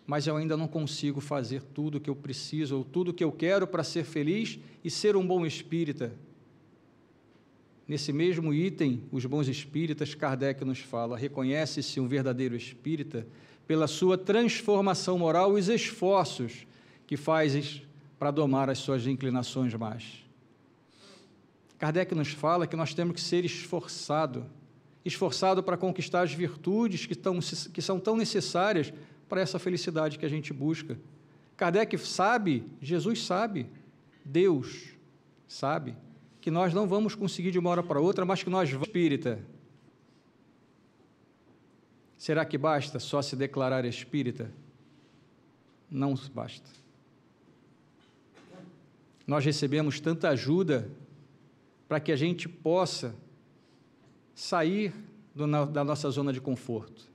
Mas 0.08 0.28
eu 0.28 0.38
ainda 0.38 0.56
não 0.56 0.66
consigo 0.66 1.20
fazer 1.20 1.62
tudo 1.62 1.98
o 1.98 2.00
que 2.00 2.10
eu 2.10 2.16
preciso 2.16 2.78
ou 2.78 2.86
tudo 2.86 3.12
o 3.12 3.14
que 3.14 3.22
eu 3.24 3.34
quero 3.34 3.68
para 3.68 3.84
ser 3.84 4.06
feliz 4.06 4.58
e 4.82 4.90
ser 4.90 5.18
um 5.18 5.28
bom 5.28 5.46
espírita. 5.46 6.14
Nesse 7.86 8.14
mesmo 8.14 8.54
item, 8.54 9.04
os 9.12 9.26
bons 9.26 9.50
espíritas, 9.50 10.16
Kardec 10.16 10.64
nos 10.64 10.80
fala: 10.80 11.18
reconhece-se 11.18 12.00
um 12.00 12.08
verdadeiro 12.08 12.56
espírita 12.56 13.28
pela 13.68 13.88
sua 13.88 14.18
transformação 14.18 15.20
moral 15.20 15.58
e 15.58 15.60
os 15.60 15.68
esforços 15.68 16.66
que 17.12 17.18
fazes 17.18 17.82
para 18.18 18.32
domar 18.32 18.70
as 18.70 18.78
suas 18.78 19.06
inclinações 19.06 19.74
más. 19.74 20.24
Kardec 21.78 22.16
nos 22.16 22.32
fala 22.32 22.66
que 22.66 22.78
nós 22.78 22.94
temos 22.94 23.16
que 23.16 23.20
ser 23.20 23.44
esforçado, 23.44 24.46
esforçado 25.04 25.62
para 25.62 25.76
conquistar 25.76 26.22
as 26.22 26.34
virtudes 26.34 27.06
que, 27.06 27.14
tão, 27.14 27.40
que 27.74 27.82
são 27.82 28.00
tão 28.00 28.16
necessárias 28.16 28.94
para 29.28 29.42
essa 29.42 29.60
felicidade 29.60 30.18
que 30.18 30.26
a 30.26 30.30
gente 30.30 30.54
busca. 30.54 30.98
Kardec 31.58 31.98
sabe, 31.98 32.64
Jesus 32.82 33.26
sabe, 33.26 33.68
Deus 34.24 34.94
sabe 35.50 35.98
que 36.40 36.50
nós 36.50 36.74
não 36.74 36.88
vamos 36.88 37.14
conseguir 37.14 37.52
de 37.52 37.60
uma 37.60 37.72
hora 37.72 37.84
para 37.84 38.00
outra, 38.00 38.24
mas 38.24 38.42
que 38.42 38.50
nós 38.50 38.72
vamos 38.72 38.88
espírita. 38.88 39.38
Será 42.18 42.46
que 42.46 42.58
basta 42.58 43.00
só 43.00 43.22
se 43.22 43.36
declarar 43.36 43.84
espírita? 43.84 44.50
Não 45.90 46.16
basta. 46.34 46.81
Nós 49.32 49.46
recebemos 49.46 50.02
tanta 50.02 50.28
ajuda 50.28 50.92
para 51.88 52.02
que 52.02 52.12
a 52.12 52.18
gente 52.18 52.50
possa 52.50 53.16
sair 54.36 54.94
do, 55.34 55.48
da 55.68 55.86
nossa 55.86 56.10
zona 56.10 56.34
de 56.34 56.42
conforto. 56.42 57.10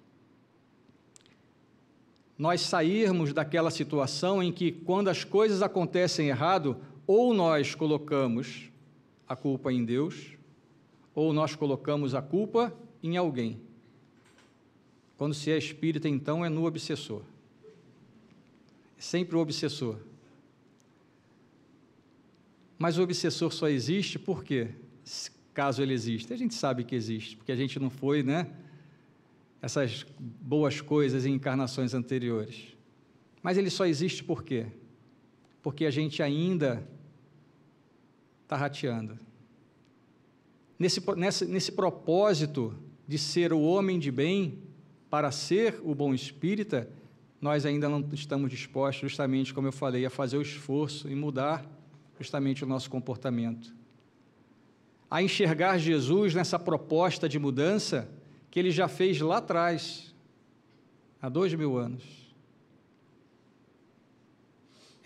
Nós 2.38 2.62
sairmos 2.62 3.34
daquela 3.34 3.70
situação 3.70 4.42
em 4.42 4.50
que, 4.50 4.72
quando 4.72 5.08
as 5.08 5.24
coisas 5.24 5.60
acontecem 5.60 6.28
errado, 6.28 6.78
ou 7.06 7.34
nós 7.34 7.74
colocamos 7.74 8.70
a 9.28 9.36
culpa 9.36 9.70
em 9.70 9.84
Deus, 9.84 10.38
ou 11.14 11.34
nós 11.34 11.54
colocamos 11.54 12.14
a 12.14 12.22
culpa 12.22 12.72
em 13.02 13.18
alguém. 13.18 13.60
Quando 15.18 15.34
se 15.34 15.50
é 15.50 15.58
espírita, 15.58 16.08
então 16.08 16.42
é 16.42 16.48
no 16.48 16.64
obsessor. 16.64 17.20
É 18.98 19.02
sempre 19.02 19.36
o 19.36 19.38
obsessor. 19.38 19.98
Mas 22.78 22.98
o 22.98 23.02
obsessor 23.02 23.52
só 23.52 23.68
existe 23.68 24.18
por 24.18 24.44
quê? 24.44 24.68
Caso 25.54 25.82
ele 25.82 25.94
exista. 25.94 26.34
A 26.34 26.36
gente 26.36 26.54
sabe 26.54 26.84
que 26.84 26.94
existe, 26.94 27.36
porque 27.36 27.52
a 27.52 27.56
gente 27.56 27.78
não 27.78 27.88
foi, 27.88 28.22
né? 28.22 28.48
Essas 29.62 30.04
boas 30.18 30.80
coisas 30.80 31.24
em 31.24 31.34
encarnações 31.34 31.94
anteriores. 31.94 32.76
Mas 33.42 33.56
ele 33.56 33.70
só 33.70 33.86
existe 33.86 34.22
por 34.22 34.42
quê? 34.42 34.66
Porque 35.62 35.86
a 35.86 35.90
gente 35.90 36.22
ainda 36.22 36.86
está 38.42 38.56
rateando. 38.56 39.18
Nesse, 40.78 41.02
nesse, 41.16 41.46
nesse 41.46 41.72
propósito 41.72 42.76
de 43.08 43.16
ser 43.16 43.52
o 43.52 43.62
homem 43.62 43.98
de 43.98 44.12
bem, 44.12 44.58
para 45.08 45.30
ser 45.30 45.80
o 45.82 45.94
bom 45.94 46.12
espírita, 46.12 46.90
nós 47.40 47.64
ainda 47.64 47.88
não 47.88 48.06
estamos 48.12 48.50
dispostos, 48.50 49.00
justamente 49.00 49.54
como 49.54 49.66
eu 49.66 49.72
falei, 49.72 50.04
a 50.04 50.10
fazer 50.10 50.36
o 50.36 50.42
esforço 50.42 51.08
e 51.08 51.14
mudar 51.14 51.64
justamente 52.18 52.64
o 52.64 52.66
nosso 52.66 52.90
comportamento. 52.90 53.74
A 55.10 55.22
enxergar 55.22 55.78
Jesus 55.78 56.34
nessa 56.34 56.58
proposta 56.58 57.28
de 57.28 57.38
mudança 57.38 58.08
que 58.50 58.58
ele 58.58 58.70
já 58.70 58.88
fez 58.88 59.20
lá 59.20 59.38
atrás, 59.38 60.14
há 61.20 61.28
dois 61.28 61.54
mil 61.54 61.76
anos 61.76 62.26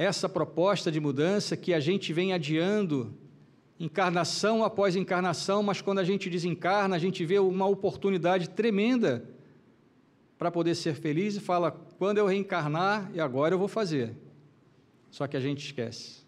essa 0.00 0.30
proposta 0.30 0.90
de 0.90 0.98
mudança 0.98 1.54
que 1.58 1.74
a 1.74 1.78
gente 1.78 2.10
vem 2.10 2.32
adiando 2.32 3.12
encarnação 3.78 4.64
após 4.64 4.96
encarnação, 4.96 5.62
mas 5.62 5.82
quando 5.82 5.98
a 5.98 6.04
gente 6.04 6.30
desencarna, 6.30 6.96
a 6.96 6.98
gente 6.98 7.22
vê 7.22 7.38
uma 7.38 7.66
oportunidade 7.66 8.48
tremenda 8.48 9.28
para 10.38 10.50
poder 10.50 10.74
ser 10.74 10.94
feliz 10.94 11.36
e 11.36 11.40
fala: 11.40 11.70
quando 11.98 12.16
eu 12.16 12.26
reencarnar, 12.26 13.10
e 13.12 13.20
agora 13.20 13.54
eu 13.54 13.58
vou 13.58 13.68
fazer. 13.68 14.16
Só 15.10 15.26
que 15.26 15.36
a 15.36 15.40
gente 15.40 15.66
esquece. 15.66 16.24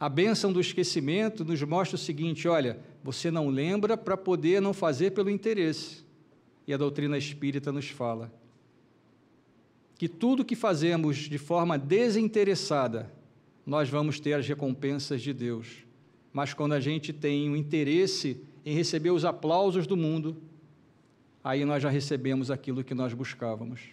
A 0.00 0.08
bênção 0.08 0.50
do 0.50 0.58
esquecimento 0.58 1.44
nos 1.44 1.62
mostra 1.62 1.96
o 1.96 1.98
seguinte: 1.98 2.48
olha, 2.48 2.80
você 3.04 3.30
não 3.30 3.50
lembra 3.50 3.98
para 3.98 4.16
poder 4.16 4.62
não 4.62 4.72
fazer 4.72 5.10
pelo 5.10 5.28
interesse. 5.28 6.02
E 6.66 6.72
a 6.72 6.78
doutrina 6.78 7.18
espírita 7.18 7.70
nos 7.70 7.90
fala 7.90 8.32
que 10.00 10.08
tudo 10.08 10.46
que 10.46 10.56
fazemos 10.56 11.18
de 11.18 11.36
forma 11.36 11.76
desinteressada, 11.76 13.12
nós 13.66 13.90
vamos 13.90 14.18
ter 14.18 14.32
as 14.32 14.48
recompensas 14.48 15.20
de 15.20 15.34
Deus. 15.34 15.84
Mas 16.32 16.54
quando 16.54 16.72
a 16.72 16.80
gente 16.80 17.12
tem 17.12 17.50
o 17.50 17.52
um 17.52 17.56
interesse 17.56 18.42
em 18.64 18.74
receber 18.74 19.10
os 19.10 19.26
aplausos 19.26 19.86
do 19.86 19.98
mundo, 19.98 20.38
aí 21.44 21.66
nós 21.66 21.82
já 21.82 21.90
recebemos 21.90 22.50
aquilo 22.50 22.82
que 22.82 22.94
nós 22.94 23.12
buscávamos. 23.12 23.90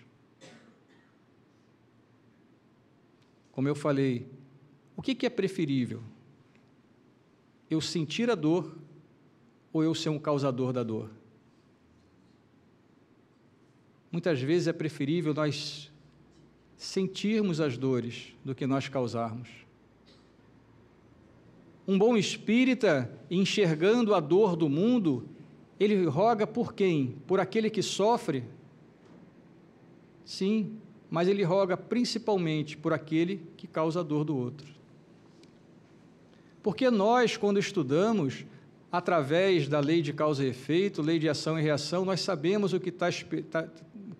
Como 3.52 3.68
eu 3.68 3.76
falei, 3.76 4.26
o 4.98 5.02
que, 5.02 5.14
que 5.14 5.28
é 5.28 5.30
preferível? 5.30 6.02
Eu 7.70 7.80
sentir 7.80 8.32
a 8.32 8.36
dor 8.36 8.76
ou 9.72 9.84
eu 9.84 9.94
ser 9.94 10.10
um 10.10 10.18
causador 10.18 10.74
da 10.74 10.82
dor? 10.82 11.12
Muitas 14.12 14.42
vezes 14.42 14.68
é 14.68 14.74
preferível 14.74 15.36
nós 15.36 15.92
sentirmos 16.76 17.62
as 17.62 17.78
dores 17.78 18.34
do 18.44 18.56
que 18.56 18.66
nós 18.66 18.90
causarmos. 18.90 19.48
Um 21.88 21.98
bom 21.98 22.18
espírita, 22.18 23.10
enxergando 23.30 24.16
a 24.16 24.20
dor 24.20 24.56
do 24.56 24.68
mundo, 24.68 25.30
ele 25.80 26.06
roga 26.06 26.48
por 26.48 26.74
quem? 26.74 27.16
Por 27.28 27.40
aquele 27.40 27.70
que 27.70 27.84
sofre? 27.84 28.44
Sim, 30.26 30.80
mas 31.10 31.28
ele 31.28 31.44
roga 31.44 31.78
principalmente 31.78 32.76
por 32.76 32.92
aquele 32.94 33.42
que 33.56 33.68
causa 33.68 34.00
a 34.00 34.04
dor 34.04 34.26
do 34.26 34.36
outro. 34.36 34.77
Porque 36.68 36.92
nós, 36.92 37.38
quando 37.38 37.60
estudamos, 37.60 38.46
através 38.92 39.70
da 39.70 39.80
lei 39.80 40.02
de 40.02 40.12
causa 40.12 40.44
e 40.44 40.50
efeito, 40.50 41.02
lei 41.02 41.18
de 41.18 41.30
ação 41.30 41.58
e 41.58 41.62
reação, 41.62 42.04
nós 42.04 42.20
sabemos 42.20 42.74
o 42.74 42.80
que 42.82 42.90
está 42.90 43.08
tá, 43.50 43.70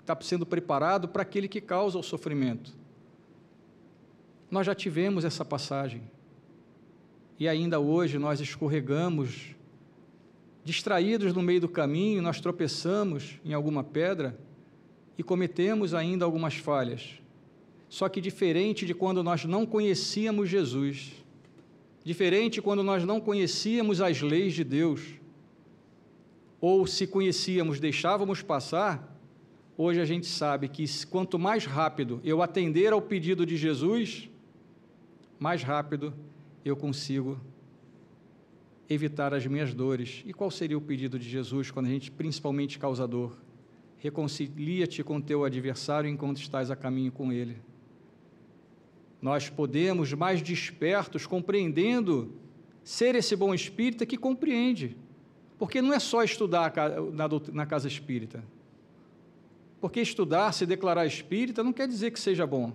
tá 0.06 0.18
sendo 0.22 0.46
preparado 0.46 1.10
para 1.10 1.24
aquele 1.24 1.50
que 1.50 1.60
causa 1.60 2.00
o 2.00 2.02
sofrimento. 2.02 2.74
Nós 4.50 4.66
já 4.66 4.74
tivemos 4.74 5.26
essa 5.26 5.44
passagem 5.44 6.04
e 7.38 7.50
ainda 7.50 7.82
hoje 7.82 8.18
nós 8.18 8.40
escorregamos, 8.40 9.54
distraídos 10.64 11.34
no 11.34 11.42
meio 11.42 11.60
do 11.60 11.68
caminho, 11.68 12.22
nós 12.22 12.40
tropeçamos 12.40 13.42
em 13.44 13.54
alguma 13.54 13.84
pedra 13.84 14.40
e 15.18 15.22
cometemos 15.22 15.94
ainda 15.94 16.24
algumas 16.24 16.56
falhas. 16.56 17.20
Só 17.90 18.08
que 18.08 18.22
diferente 18.22 18.86
de 18.86 18.94
quando 18.94 19.22
nós 19.22 19.44
não 19.44 19.66
conhecíamos 19.66 20.48
Jesus, 20.48 21.27
diferente 22.08 22.62
quando 22.62 22.82
nós 22.84 23.04
não 23.04 23.20
conhecíamos 23.20 24.00
as 24.00 24.22
leis 24.22 24.54
de 24.54 24.64
Deus, 24.64 25.02
ou 26.62 26.88
se 26.88 27.06
conhecíamos, 27.06 27.82
deixávamos 27.82 28.42
passar, 28.42 29.14
hoje 29.78 30.00
a 30.00 30.06
gente 30.06 30.26
sabe 30.26 30.70
que 30.70 30.86
quanto 31.08 31.38
mais 31.38 31.66
rápido 31.66 32.22
eu 32.24 32.42
atender 32.42 32.94
ao 32.94 33.02
pedido 33.02 33.46
de 33.46 33.58
Jesus, 33.58 34.30
mais 35.38 35.62
rápido 35.64 36.14
eu 36.64 36.78
consigo 36.78 37.38
evitar 38.90 39.34
as 39.34 39.46
minhas 39.46 39.74
dores. 39.74 40.24
E 40.26 40.32
qual 40.32 40.50
seria 40.50 40.78
o 40.78 40.82
pedido 40.82 41.20
de 41.20 41.30
Jesus 41.30 41.70
quando 41.72 41.88
a 41.88 41.90
gente, 41.90 42.10
principalmente 42.10 42.80
causador, 42.80 43.36
reconcilia-te 43.98 45.04
com 45.04 45.20
teu 45.20 45.44
adversário 45.44 46.10
enquanto 46.10 46.38
estás 46.38 46.72
a 46.72 46.76
caminho 46.76 47.12
com 47.12 47.34
ele? 47.34 47.58
Nós 49.22 49.50
podemos, 49.50 50.14
mais 50.14 50.42
despertos, 50.42 51.26
compreendendo, 51.26 52.34
ser 52.84 53.16
esse 53.16 53.36
bom 53.36 53.54
espírita 53.54 54.06
que 54.06 54.18
compreende. 54.18 54.96
Porque 55.58 55.82
não 55.82 55.94
é 55.94 56.00
só 56.00 56.24
estudar 56.24 56.74
na 57.52 57.66
casa 57.66 57.88
espírita. 57.88 58.44
Porque 59.82 60.00
estudar, 60.00 60.54
se 60.54 60.66
declarar 60.66 61.06
espírita, 61.06 61.64
não 61.64 61.74
quer 61.74 61.88
dizer 61.88 62.12
que 62.12 62.20
seja 62.20 62.46
bom. 62.46 62.74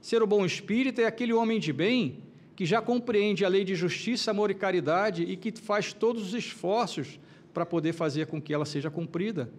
Ser 0.00 0.22
o 0.22 0.26
bom 0.26 0.44
espírita 0.44 1.02
é 1.02 1.06
aquele 1.06 1.32
homem 1.32 1.60
de 1.60 1.72
bem 1.72 2.22
que 2.54 2.66
já 2.66 2.80
compreende 2.80 3.44
a 3.44 3.48
lei 3.48 3.64
de 3.64 3.74
justiça, 3.74 4.30
amor 4.30 4.50
e 4.50 4.54
caridade 4.54 5.22
e 5.22 5.36
que 5.36 5.52
faz 5.52 5.92
todos 5.92 6.22
os 6.28 6.34
esforços 6.34 7.18
para 7.52 7.66
poder 7.66 7.92
fazer 7.92 8.26
com 8.26 8.40
que 8.40 8.52
ela 8.52 8.64
seja 8.64 8.90
cumprida. 8.90 9.52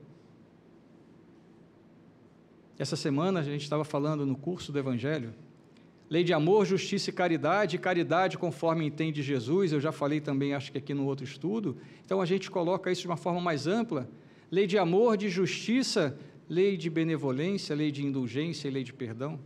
Essa 2.78 2.96
semana 2.96 3.40
a 3.40 3.44
gente 3.44 3.62
estava 3.62 3.86
falando 3.86 4.26
no 4.26 4.36
curso 4.36 4.72
do 4.72 4.80
Evangelho, 4.80 5.34
lei 6.14 6.24
de 6.24 6.32
amor, 6.32 6.64
justiça 6.64 7.10
e 7.10 7.14
caridade, 7.14 7.76
caridade 7.80 8.38
conforme 8.38 8.86
entende 8.86 9.24
Jesus, 9.24 9.72
eu 9.72 9.82
já 9.82 9.92
falei 9.92 10.22
também, 10.22 10.54
acho 10.54 10.72
que 10.72 10.78
aqui 10.78 10.94
no 10.94 11.08
outro 11.08 11.26
estudo. 11.26 11.76
Então 12.06 12.22
a 12.22 12.26
gente 12.28 12.52
coloca 12.52 12.92
isso 12.92 13.02
de 13.02 13.08
uma 13.08 13.18
forma 13.18 13.42
mais 13.42 13.66
ampla. 13.66 14.08
Lei 14.52 14.68
de 14.68 14.78
amor, 14.78 15.18
de 15.18 15.28
justiça, 15.28 16.16
lei 16.48 16.78
de 16.78 16.88
benevolência, 16.88 17.76
lei 17.76 17.92
de 17.92 18.06
indulgência 18.06 18.68
e 18.68 18.72
lei 18.72 18.84
de 18.84 18.94
perdão. 18.94 19.40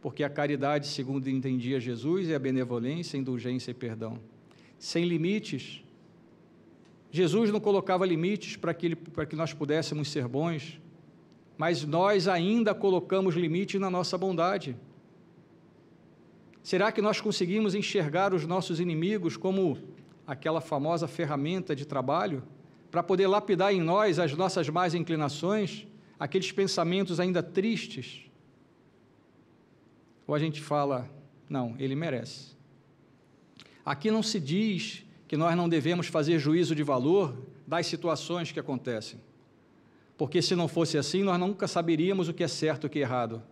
Porque 0.00 0.24
a 0.24 0.30
caridade, 0.30 0.86
segundo 0.86 1.28
entendia 1.28 1.78
Jesus, 1.78 2.30
é 2.30 2.34
a 2.34 2.38
benevolência, 2.38 3.18
indulgência 3.18 3.70
e 3.70 3.74
perdão. 3.74 4.18
Sem 4.78 5.04
limites. 5.04 5.84
Jesus 7.10 7.50
não 7.50 7.60
colocava 7.60 8.06
limites 8.06 8.56
para 8.56 8.72
que, 8.72 8.86
ele, 8.86 8.96
para 8.96 9.26
que 9.26 9.36
nós 9.36 9.52
pudéssemos 9.52 10.08
ser 10.08 10.26
bons, 10.26 10.80
mas 11.58 11.84
nós 11.84 12.26
ainda 12.26 12.74
colocamos 12.74 13.34
limites 13.34 13.78
na 13.78 13.90
nossa 13.90 14.16
bondade. 14.16 14.74
Será 16.64 16.90
que 16.90 17.02
nós 17.02 17.20
conseguimos 17.20 17.74
enxergar 17.74 18.32
os 18.32 18.46
nossos 18.46 18.80
inimigos 18.80 19.36
como 19.36 19.78
aquela 20.26 20.62
famosa 20.62 21.06
ferramenta 21.06 21.76
de 21.76 21.84
trabalho 21.84 22.42
para 22.90 23.02
poder 23.02 23.26
lapidar 23.26 23.74
em 23.74 23.82
nós 23.82 24.18
as 24.18 24.32
nossas 24.32 24.70
más 24.70 24.94
inclinações, 24.94 25.86
aqueles 26.18 26.50
pensamentos 26.50 27.20
ainda 27.20 27.42
tristes? 27.42 28.22
Ou 30.26 30.34
a 30.34 30.38
gente 30.38 30.62
fala, 30.62 31.06
não, 31.50 31.76
ele 31.78 31.94
merece. 31.94 32.56
Aqui 33.84 34.10
não 34.10 34.22
se 34.22 34.40
diz 34.40 35.04
que 35.28 35.36
nós 35.36 35.54
não 35.54 35.68
devemos 35.68 36.06
fazer 36.06 36.38
juízo 36.38 36.74
de 36.74 36.82
valor 36.82 37.36
das 37.66 37.86
situações 37.86 38.52
que 38.52 38.58
acontecem. 38.58 39.20
Porque 40.16 40.40
se 40.40 40.56
não 40.56 40.66
fosse 40.66 40.96
assim, 40.96 41.22
nós 41.22 41.38
nunca 41.38 41.68
saberíamos 41.68 42.26
o 42.26 42.32
que 42.32 42.42
é 42.42 42.48
certo 42.48 42.84
e 42.84 42.86
o 42.86 42.90
que 42.90 43.00
é 43.00 43.02
errado 43.02 43.42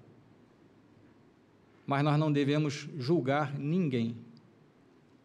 mas 1.87 2.05
nós 2.05 2.19
não 2.19 2.33
devemos 2.33 2.89
julgar 2.99 3.59
ninguém. 3.59 4.17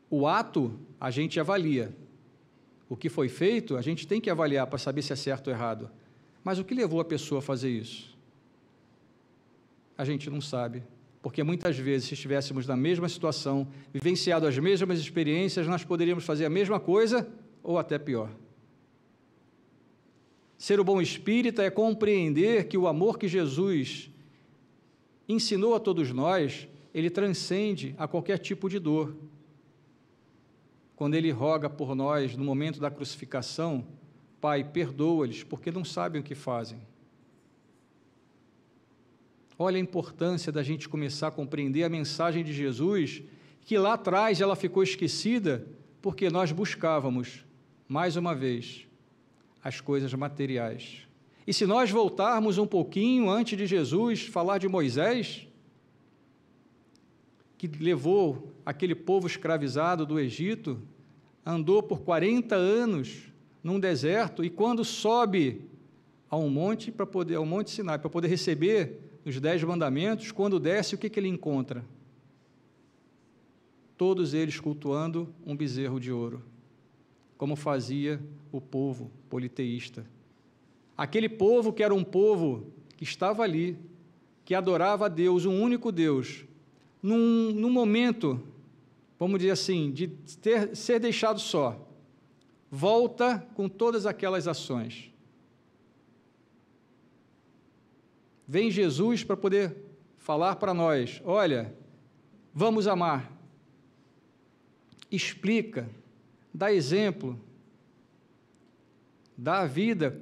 O 0.09 0.27
ato 0.27 0.79
a 0.99 1.11
gente 1.11 1.39
avalia. 1.39 1.95
O 2.89 2.95
que 2.95 3.09
foi 3.09 3.27
feito, 3.27 3.75
a 3.75 3.81
gente 3.81 4.07
tem 4.07 4.21
que 4.21 4.29
avaliar 4.29 4.65
para 4.67 4.79
saber 4.79 5.01
se 5.01 5.11
é 5.11 5.15
certo 5.15 5.47
ou 5.47 5.53
errado. 5.53 5.89
Mas 6.43 6.57
o 6.59 6.63
que 6.63 6.73
levou 6.73 7.01
a 7.01 7.05
pessoa 7.05 7.39
a 7.39 7.41
fazer 7.41 7.69
isso? 7.69 8.17
A 9.97 10.05
gente 10.05 10.29
não 10.29 10.39
sabe. 10.39 10.83
Porque 11.21 11.43
muitas 11.43 11.77
vezes, 11.77 12.07
se 12.07 12.13
estivéssemos 12.13 12.65
na 12.65 12.77
mesma 12.77 13.09
situação, 13.09 13.67
vivenciado 13.93 14.47
as 14.47 14.57
mesmas 14.57 14.99
experiências, 14.99 15.67
nós 15.67 15.83
poderíamos 15.83 16.23
fazer 16.23 16.45
a 16.45 16.49
mesma 16.49 16.79
coisa 16.79 17.27
ou 17.61 17.77
até 17.77 17.99
pior. 17.99 18.29
Ser 20.57 20.79
o 20.79 20.83
bom 20.83 21.01
espírita 21.01 21.61
é 21.61 21.69
compreender 21.69 22.67
que 22.67 22.77
o 22.77 22.87
amor 22.87 23.19
que 23.19 23.27
Jesus 23.27 24.09
ensinou 25.27 25.75
a 25.75 25.79
todos 25.79 26.11
nós, 26.11 26.67
ele 26.93 27.09
transcende 27.09 27.93
a 27.97 28.07
qualquer 28.07 28.37
tipo 28.37 28.69
de 28.69 28.79
dor. 28.79 29.15
Quando 30.95 31.15
ele 31.15 31.31
roga 31.31 31.69
por 31.69 31.95
nós 31.95 32.35
no 32.35 32.43
momento 32.43 32.79
da 32.79 32.89
crucificação, 32.89 33.85
Pai, 34.39 34.63
perdoa-lhes, 34.63 35.43
porque 35.43 35.71
não 35.71 35.83
sabem 35.83 36.21
o 36.21 36.23
que 36.23 36.35
fazem. 36.35 36.79
Olha 39.57 39.77
a 39.77 39.79
importância 39.79 40.51
da 40.51 40.61
gente 40.61 40.87
começar 40.87 41.29
a 41.29 41.31
compreender 41.31 41.83
a 41.83 41.89
mensagem 41.89 42.43
de 42.43 42.53
Jesus, 42.53 43.23
que 43.61 43.77
lá 43.77 43.93
atrás 43.93 44.39
ela 44.39 44.55
ficou 44.55 44.83
esquecida 44.83 45.67
porque 46.01 46.29
nós 46.29 46.51
buscávamos, 46.51 47.43
mais 47.87 48.15
uma 48.15 48.35
vez, 48.35 48.87
as 49.63 49.81
coisas 49.81 50.13
materiais. 50.13 51.06
E 51.47 51.53
se 51.53 51.65
nós 51.65 51.89
voltarmos 51.89 52.57
um 52.57 52.67
pouquinho 52.67 53.29
antes 53.29 53.57
de 53.57 53.65
Jesus 53.65 54.23
falar 54.23 54.57
de 54.57 54.67
Moisés, 54.67 55.47
que 57.57 57.67
levou 57.67 58.51
aquele 58.65 58.93
povo 58.93 59.27
escravizado 59.27 60.05
do 60.05 60.19
Egito, 60.19 60.77
andou 61.45 61.81
por 61.81 62.01
40 62.01 62.53
anos 62.53 63.31
num 63.63 63.79
deserto 63.79 64.43
e 64.43 64.49
quando 64.49 64.83
sobe 64.83 65.61
a 66.29 66.35
um 66.35 66.49
monte 66.49 66.91
para 66.91 67.05
poder 67.05 67.35
ao 67.35 67.45
monte 67.45 67.71
Sinai 67.71 67.97
para 67.97 68.09
poder 68.09 68.27
receber 68.27 68.99
os 69.25 69.39
dez 69.39 69.63
mandamentos, 69.63 70.33
quando 70.33 70.59
desce 70.59 70.95
o 70.95 70.97
que, 70.97 71.09
que 71.09 71.19
ele 71.19 71.29
encontra? 71.29 71.83
Todos 73.97 74.33
eles 74.33 74.59
cultuando 74.59 75.33
um 75.45 75.55
bezerro 75.55 75.99
de 75.99 76.11
ouro, 76.11 76.43
como 77.37 77.55
fazia 77.55 78.21
o 78.51 78.59
povo 78.59 79.09
politeísta. 79.29 80.05
Aquele 80.97 81.29
povo 81.29 81.71
que 81.71 81.83
era 81.83 81.93
um 81.93 82.03
povo 82.03 82.73
que 82.97 83.03
estava 83.03 83.43
ali, 83.43 83.77
que 84.43 84.55
adorava 84.55 85.05
a 85.05 85.09
Deus, 85.09 85.45
um 85.45 85.61
único 85.61 85.91
Deus, 85.91 86.43
num, 87.03 87.51
num 87.51 87.69
momento, 87.69 88.41
vamos 89.19 89.39
dizer 89.39 89.51
assim, 89.51 89.91
de 89.91 90.07
ter, 90.07 90.75
ser 90.75 90.99
deixado 90.99 91.39
só, 91.39 91.87
volta 92.71 93.47
com 93.53 93.69
todas 93.69 94.07
aquelas 94.07 94.47
ações. 94.47 95.11
Vem 98.47 98.71
Jesus 98.71 99.23
para 99.23 99.37
poder 99.37 99.75
falar 100.17 100.55
para 100.55 100.73
nós: 100.73 101.21
olha, 101.23 101.75
vamos 102.53 102.87
amar. 102.87 103.31
Explica, 105.11 105.89
dá 106.53 106.73
exemplo, 106.73 107.39
dá 109.37 109.59
a 109.59 109.65
vida 109.65 110.19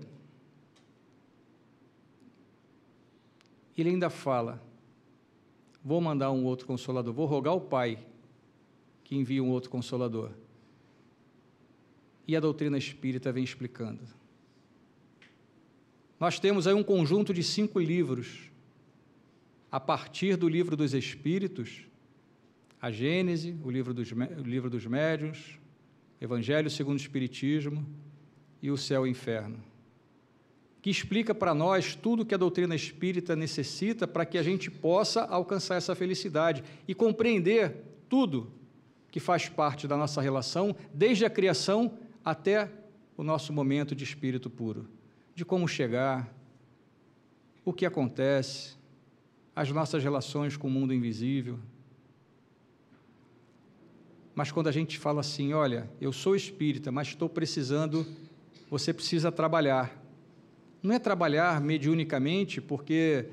ele 3.81 3.89
ainda 3.89 4.09
fala: 4.09 4.61
Vou 5.83 6.01
mandar 6.01 6.31
um 6.31 6.45
outro 6.45 6.65
consolador, 6.65 7.13
vou 7.13 7.25
rogar 7.25 7.53
ao 7.53 7.61
Pai 7.61 7.99
que 9.03 9.15
envie 9.15 9.39
um 9.39 9.49
outro 9.49 9.69
consolador. 9.69 10.31
E 12.27 12.35
a 12.35 12.39
doutrina 12.39 12.77
espírita 12.77 13.31
vem 13.31 13.43
explicando. 13.43 14.01
Nós 16.19 16.39
temos 16.39 16.65
aí 16.65 16.73
um 16.73 16.83
conjunto 16.83 17.33
de 17.33 17.43
cinco 17.43 17.79
livros, 17.79 18.49
a 19.71 19.79
partir 19.79 20.38
do 20.38 20.49
livro 20.49 20.75
dos 20.75 20.93
Espíritos, 20.93 21.85
a 22.81 22.89
Gênese, 22.89 23.55
o 23.63 23.69
livro 23.69 23.93
dos, 23.93 24.11
o 24.11 24.43
livro 24.43 24.69
dos 24.69 24.85
Médiuns, 24.85 25.59
Evangelho 26.19 26.69
segundo 26.69 26.97
o 26.97 27.01
Espiritismo 27.01 27.85
e 28.61 28.71
o 28.71 28.77
Céu 28.77 29.05
e 29.05 29.09
o 29.09 29.11
Inferno 29.11 29.74
que 30.85 30.91
explica 30.91 31.33
para 31.33 31.51
nós 31.51 31.95
tudo 31.95 32.23
que 32.23 32.35
a 32.35 32.37
doutrina 32.37 32.75
espírita 32.75 33.35
necessita 33.35 34.07
para 34.07 34.23
que 34.23 34.37
a 34.37 34.43
gente 34.43 34.69
possa 34.69 35.23
alcançar 35.23 35.77
essa 35.77 35.95
felicidade 35.95 36.63
e 36.87 36.93
compreender 36.93 37.83
tudo 38.07 38.51
que 39.09 39.19
faz 39.19 39.49
parte 39.49 39.87
da 39.87 39.97
nossa 39.97 40.21
relação, 40.21 40.75
desde 40.93 41.25
a 41.25 41.29
criação 41.31 41.97
até 42.23 42.71
o 43.17 43.23
nosso 43.23 43.51
momento 43.51 43.95
de 43.95 44.03
espírito 44.03 44.47
puro, 44.47 44.87
de 45.33 45.43
como 45.43 45.67
chegar, 45.67 46.31
o 47.65 47.73
que 47.73 47.87
acontece, 47.87 48.75
as 49.55 49.71
nossas 49.71 50.03
relações 50.03 50.55
com 50.55 50.67
o 50.67 50.71
mundo 50.71 50.93
invisível. 50.93 51.57
Mas 54.35 54.51
quando 54.51 54.67
a 54.67 54.71
gente 54.71 54.99
fala 54.99 55.21
assim, 55.21 55.51
olha, 55.51 55.89
eu 55.99 56.13
sou 56.13 56.35
espírita, 56.35 56.91
mas 56.91 57.07
estou 57.07 57.27
precisando, 57.27 58.05
você 58.69 58.93
precisa 58.93 59.31
trabalhar 59.31 60.04
não 60.85 60.95
é 60.95 60.99
trabalhar 60.99 61.59
mediunicamente, 61.59 62.61
porque 62.61 63.25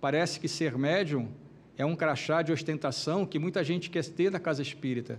parece 0.00 0.38
que 0.38 0.48
ser 0.48 0.78
médium 0.78 1.28
é 1.76 1.84
um 1.84 1.96
crachá 1.96 2.42
de 2.42 2.52
ostentação 2.52 3.26
que 3.26 3.38
muita 3.38 3.64
gente 3.64 3.90
quer 3.90 4.04
ter 4.04 4.30
na 4.30 4.38
casa 4.38 4.62
espírita. 4.62 5.18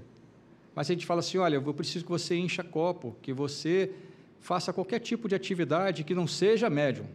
Mas 0.74 0.90
a 0.90 0.94
gente 0.94 1.06
fala 1.06 1.20
assim: 1.20 1.38
olha, 1.38 1.56
eu 1.56 1.74
preciso 1.74 2.06
que 2.06 2.12
você 2.12 2.36
encha 2.36 2.64
copo, 2.64 3.16
que 3.22 3.34
você 3.34 3.92
faça 4.40 4.72
qualquer 4.72 5.00
tipo 5.00 5.28
de 5.28 5.36
atividade 5.36 6.04
que 6.04 6.14
não 6.14 6.28
seja 6.28 6.70
médium. 6.70 7.06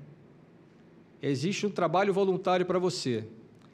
Existe 1.22 1.66
um 1.66 1.70
trabalho 1.70 2.12
voluntário 2.12 2.66
para 2.66 2.78
você. 2.78 3.24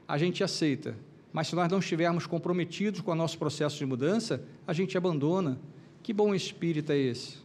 A 0.06 0.18
gente 0.18 0.42
aceita. 0.42 0.94
Mas 1.32 1.48
se 1.48 1.54
nós 1.54 1.70
não 1.70 1.78
estivermos 1.78 2.26
comprometidos 2.26 3.00
com 3.00 3.12
o 3.12 3.14
nosso 3.14 3.38
processo 3.38 3.76
de 3.78 3.86
mudança, 3.86 4.42
a 4.66 4.72
gente 4.72 4.96
abandona. 4.96 5.58
Que 6.02 6.12
bom 6.12 6.34
espírito 6.34 6.92
é 6.92 6.98
esse? 6.98 7.38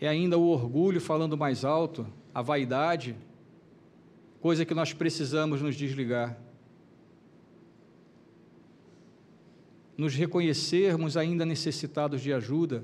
É 0.00 0.08
ainda 0.08 0.38
o 0.38 0.48
orgulho 0.48 1.00
falando 1.00 1.36
mais 1.36 1.64
alto, 1.64 2.06
a 2.34 2.40
vaidade, 2.40 3.14
coisa 4.40 4.64
que 4.64 4.72
nós 4.72 4.94
precisamos 4.94 5.60
nos 5.60 5.76
desligar. 5.76 6.38
Nos 9.98 10.14
reconhecermos 10.14 11.18
ainda 11.18 11.44
necessitados 11.44 12.22
de 12.22 12.32
ajuda. 12.32 12.82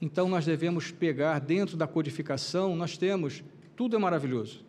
Então 0.00 0.28
nós 0.28 0.44
devemos 0.44 0.92
pegar 0.92 1.40
dentro 1.40 1.76
da 1.76 1.88
codificação, 1.88 2.76
nós 2.76 2.96
temos, 2.96 3.42
tudo 3.74 3.96
é 3.96 3.98
maravilhoso. 3.98 4.64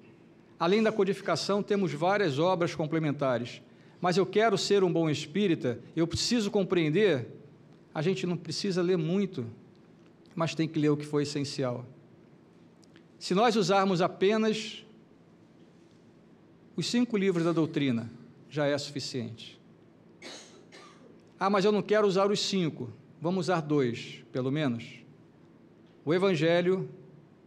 Além 0.57 0.81
da 0.81 0.91
codificação, 0.91 1.61
temos 1.61 1.93
várias 1.93 2.39
obras 2.39 2.73
complementares. 2.73 3.61
Mas 4.01 4.17
eu 4.17 4.25
quero 4.25 4.57
ser 4.57 4.83
um 4.83 4.91
bom 4.91 5.09
espírita, 5.09 5.79
eu 5.95 6.07
preciso 6.07 6.49
compreender. 6.49 7.27
A 7.93 8.01
gente 8.01 8.25
não 8.25 8.35
precisa 8.35 8.81
ler 8.81 8.97
muito, 8.97 9.45
mas 10.35 10.53
tem 10.53 10.67
que 10.67 10.77
ler 10.77 10.89
o 10.89 10.97
que 10.97 11.05
foi 11.05 11.23
essencial. 11.23 11.85
Se 13.17 13.33
nós 13.33 13.55
usarmos 13.55 14.01
apenas 14.01 14.85
Os 16.75 16.87
cinco 16.87 17.15
livros 17.15 17.45
da 17.45 17.53
doutrina 17.53 18.11
já 18.49 18.65
é 18.67 18.77
suficiente. 18.77 19.57
Ah, 21.39 21.49
mas 21.49 21.63
eu 21.63 21.71
não 21.71 21.81
quero 21.81 22.05
usar 22.05 22.29
os 22.29 22.39
cinco. 22.39 22.89
Vamos 23.21 23.45
usar 23.45 23.61
dois, 23.61 24.23
pelo 24.31 24.51
menos. 24.51 24.83
O 26.03 26.13
Evangelho 26.13 26.89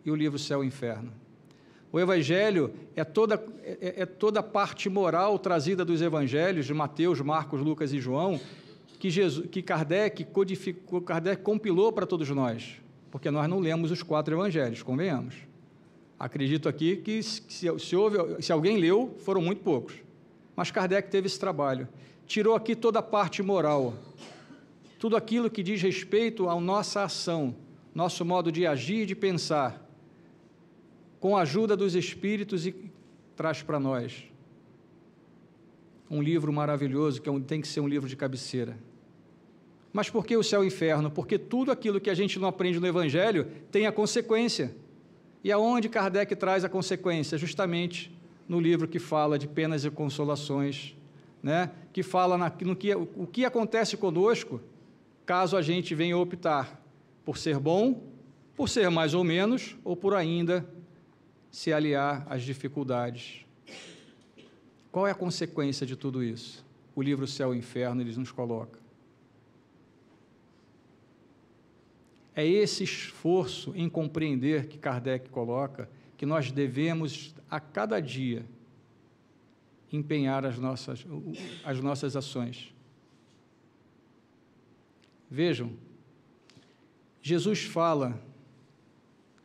e 0.04 0.10
o 0.10 0.16
livro 0.16 0.38
Céu 0.38 0.64
e 0.64 0.66
Inferno. 0.66 1.12
O 1.92 2.00
Evangelho 2.00 2.72
é 2.96 3.04
toda, 3.04 3.42
é, 3.62 4.02
é 4.02 4.06
toda 4.06 4.40
a 4.40 4.42
parte 4.42 4.88
moral 4.88 5.38
trazida 5.38 5.84
dos 5.84 6.00
Evangelhos, 6.00 6.66
de 6.66 6.72
Mateus, 6.72 7.20
Marcos, 7.20 7.60
Lucas 7.60 7.92
e 7.92 8.00
João, 8.00 8.40
que, 8.98 9.10
Jesus, 9.10 9.46
que 9.48 9.62
Kardec, 9.62 10.24
codificou, 10.24 11.00
Kardec 11.00 11.42
compilou 11.42 11.92
para 11.92 12.06
todos 12.06 12.28
nós, 12.30 12.80
porque 13.10 13.30
nós 13.30 13.48
não 13.48 13.60
lemos 13.60 13.90
os 13.90 14.02
quatro 14.02 14.34
Evangelhos, 14.34 14.82
convenhamos. 14.82 15.34
Acredito 16.18 16.68
aqui 16.68 16.96
que 16.96 17.22
se, 17.22 17.42
se, 17.78 17.96
houve, 17.96 18.42
se 18.42 18.50
alguém 18.50 18.76
leu, 18.76 19.14
foram 19.20 19.40
muito 19.40 19.62
poucos. 19.62 19.94
Mas 20.56 20.70
Kardec 20.70 21.08
teve 21.10 21.28
esse 21.28 21.38
trabalho. 21.38 21.88
Tirou 22.26 22.56
aqui 22.56 22.74
toda 22.74 22.98
a 22.98 23.02
parte 23.02 23.42
moral, 23.42 23.94
tudo 24.98 25.16
aquilo 25.16 25.48
que 25.48 25.62
diz 25.62 25.80
respeito 25.80 26.48
à 26.48 26.60
nossa 26.60 27.04
ação, 27.04 27.54
nosso 27.94 28.24
modo 28.24 28.50
de 28.50 28.66
agir 28.66 29.02
e 29.02 29.06
de 29.06 29.14
pensar 29.14 29.86
com 31.20 31.36
a 31.36 31.42
ajuda 31.42 31.76
dos 31.76 31.94
Espíritos 31.94 32.66
e 32.66 32.74
traz 33.36 33.62
para 33.62 33.78
nós 33.78 34.27
um 36.10 36.22
livro 36.22 36.52
maravilhoso 36.52 37.20
que 37.20 37.28
é 37.28 37.40
tem 37.40 37.60
que 37.60 37.68
ser 37.68 37.80
um 37.80 37.88
livro 37.88 38.08
de 38.08 38.16
cabeceira. 38.16 38.78
Mas 39.92 40.10
por 40.10 40.24
que 40.24 40.36
o 40.36 40.42
céu 40.42 40.62
e 40.62 40.66
o 40.66 40.68
inferno? 40.68 41.10
Porque 41.10 41.38
tudo 41.38 41.70
aquilo 41.70 42.00
que 42.00 42.10
a 42.10 42.14
gente 42.14 42.38
não 42.38 42.48
aprende 42.48 42.78
no 42.78 42.86
Evangelho 42.86 43.46
tem 43.70 43.86
a 43.86 43.92
consequência. 43.92 44.74
E 45.42 45.50
aonde 45.50 45.88
Kardec 45.88 46.34
traz 46.36 46.64
a 46.64 46.68
consequência? 46.68 47.38
Justamente 47.38 48.12
no 48.48 48.60
livro 48.60 48.88
que 48.88 48.98
fala 48.98 49.38
de 49.38 49.46
penas 49.46 49.84
e 49.84 49.90
consolações, 49.90 50.96
né? 51.42 51.70
que 51.92 52.02
fala 52.02 52.36
na, 52.38 52.52
no 52.62 52.76
que, 52.76 52.94
o 52.94 53.26
que 53.26 53.44
acontece 53.44 53.96
conosco 53.96 54.60
caso 55.26 55.56
a 55.56 55.62
gente 55.62 55.94
venha 55.94 56.16
optar 56.16 56.82
por 57.24 57.36
ser 57.36 57.58
bom, 57.58 58.02
por 58.56 58.68
ser 58.68 58.90
mais 58.90 59.12
ou 59.12 59.22
menos, 59.22 59.76
ou 59.84 59.94
por 59.94 60.14
ainda 60.14 60.66
se 61.50 61.72
aliar 61.72 62.26
às 62.28 62.42
dificuldades. 62.42 63.44
Qual 64.90 65.06
é 65.06 65.10
a 65.10 65.14
consequência 65.14 65.86
de 65.86 65.96
tudo 65.96 66.22
isso? 66.22 66.64
O 66.94 67.02
livro 67.02 67.26
Céu 67.26 67.54
e 67.54 67.58
Inferno 67.58 68.00
eles 68.00 68.16
nos 68.16 68.32
coloca. 68.32 68.78
É 72.34 72.46
esse 72.46 72.84
esforço 72.84 73.72
em 73.74 73.88
compreender 73.88 74.66
que 74.68 74.78
Kardec 74.78 75.28
coloca 75.28 75.88
que 76.16 76.24
nós 76.24 76.50
devemos 76.52 77.34
a 77.50 77.58
cada 77.58 78.00
dia 78.00 78.44
empenhar 79.92 80.44
as 80.44 80.58
nossas, 80.58 81.04
as 81.64 81.80
nossas 81.80 82.14
ações. 82.14 82.72
Vejam, 85.30 85.72
Jesus 87.20 87.64
fala 87.64 88.20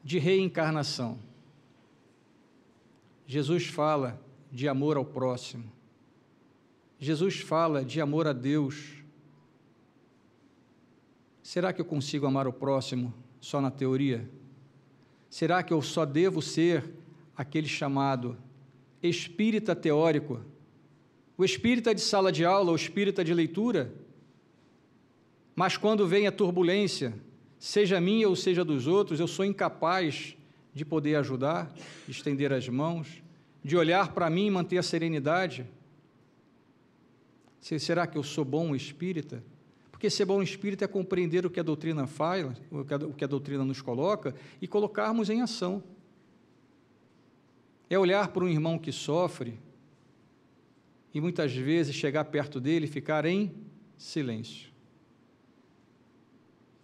de 0.04 0.20
reencarnação. 0.20 1.18
Jesus 3.26 3.66
fala 3.66 4.23
de 4.54 4.68
amor 4.68 4.98
ao 4.98 5.04
próximo. 5.04 5.64
Jesus 7.00 7.40
fala 7.40 7.84
de 7.84 8.00
amor 8.00 8.28
a 8.28 8.34
Deus. 8.34 9.04
Será 11.42 11.74
que 11.74 11.82
eu 11.82 11.86
consigo 11.86 12.28
amar 12.28 12.48
o 12.48 12.54
próximo 12.54 13.12
só 13.42 13.60
na 13.60 13.72
teoria? 13.72 14.30
Será 15.28 15.64
que 15.64 15.74
eu 15.74 15.82
só 15.82 16.06
devo 16.06 16.40
ser 16.40 16.88
aquele 17.36 17.68
chamado 17.68 18.38
espírita 19.02 19.76
teórico? 19.76 20.40
O 21.36 21.44
espírita 21.44 21.94
de 21.96 22.02
sala 22.02 22.32
de 22.32 22.46
aula, 22.46 22.72
o 22.72 22.76
espírita 22.76 23.24
de 23.24 23.34
leitura? 23.34 23.92
Mas 25.56 25.78
quando 25.78 26.08
vem 26.08 26.28
a 26.28 26.32
turbulência, 26.32 27.12
seja 27.58 28.00
minha 28.00 28.30
ou 28.30 28.36
seja 28.36 28.64
dos 28.64 28.86
outros, 28.86 29.20
eu 29.20 29.28
sou 29.28 29.44
incapaz 29.44 30.38
de 30.72 30.86
poder 30.86 31.16
ajudar, 31.16 31.74
de 32.06 32.12
estender 32.12 32.54
as 32.54 32.70
mãos, 32.70 33.23
de 33.64 33.78
olhar 33.78 34.14
para 34.14 34.30
mim 34.30 34.48
e 34.48 34.52
manter 34.52 34.78
a 34.78 34.84
serenidade? 34.84 35.66
Será 37.62 38.06
que 38.06 38.18
eu 38.18 38.24
sou 38.24 38.44
bom 38.44 38.76
espírita? 38.76 39.44
Porque 39.90 40.10
ser 40.10 40.26
bom 40.26 40.44
espírita 40.44 40.84
é 40.84 40.88
compreender 40.88 41.46
o 41.46 41.50
que 41.50 41.60
a 41.60 41.64
doutrina 41.64 42.06
faz, 42.06 42.46
o 42.70 43.14
que 43.14 43.24
a 43.24 43.28
doutrina 43.28 43.64
nos 43.64 43.82
coloca 43.82 44.36
e 44.62 44.68
colocarmos 44.68 45.30
em 45.30 45.42
ação. 45.42 45.82
É 47.90 47.98
olhar 47.98 48.28
para 48.30 48.44
um 48.44 48.50
irmão 48.50 48.78
que 48.78 48.92
sofre 48.92 49.58
e 51.14 51.22
muitas 51.22 51.54
vezes 51.54 51.96
chegar 51.96 52.26
perto 52.26 52.60
dele 52.60 52.86
e 52.86 52.90
ficar 52.90 53.26
em 53.26 53.54
silêncio. 53.98 54.72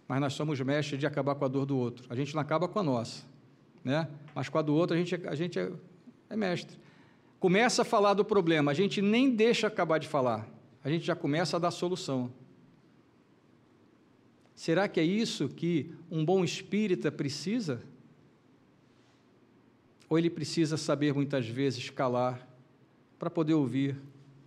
Mas 0.08 0.20
nós 0.20 0.32
somos 0.32 0.58
mestres 0.60 0.98
de 0.98 1.06
acabar 1.06 1.34
com 1.34 1.44
a 1.44 1.48
dor 1.48 1.66
do 1.66 1.76
outro. 1.76 2.06
A 2.08 2.16
gente 2.16 2.34
não 2.34 2.40
acaba 2.40 2.66
com 2.66 2.78
a 2.78 2.82
nossa 2.82 3.30
né? 3.84 4.08
mas 4.34 4.48
com 4.48 4.58
a 4.58 4.62
do 4.62 4.74
outro 4.74 4.94
a 4.94 4.98
gente, 4.98 5.14
a 5.26 5.34
gente 5.34 5.58
é, 6.30 6.36
mestre. 6.36 6.78
Começa 7.40 7.82
a 7.82 7.84
falar 7.84 8.14
do 8.14 8.24
problema, 8.24 8.70
a 8.70 8.74
gente 8.74 9.02
nem 9.02 9.34
deixa 9.34 9.66
acabar 9.66 9.98
de 9.98 10.06
falar, 10.06 10.48
a 10.84 10.88
gente 10.88 11.04
já 11.04 11.16
começa 11.16 11.56
a 11.56 11.60
dar 11.60 11.70
solução. 11.70 12.32
Será 14.54 14.86
que 14.86 15.00
é 15.00 15.04
isso 15.04 15.48
que 15.48 15.90
um 16.10 16.24
bom 16.24 16.44
espírita 16.44 17.10
precisa? 17.10 17.82
Ou 20.08 20.18
ele 20.18 20.28
precisa 20.28 20.76
saber 20.76 21.14
muitas 21.14 21.48
vezes 21.48 21.88
calar 21.88 22.46
para 23.18 23.30
poder 23.30 23.54
ouvir, 23.54 23.96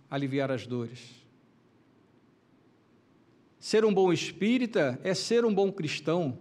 aliviar 0.08 0.50
as 0.52 0.66
dores? 0.66 1.24
Ser 3.58 3.84
um 3.84 3.92
bom 3.92 4.12
espírita 4.12 5.00
é 5.02 5.14
ser 5.14 5.44
um 5.44 5.52
bom 5.52 5.72
cristão, 5.72 6.38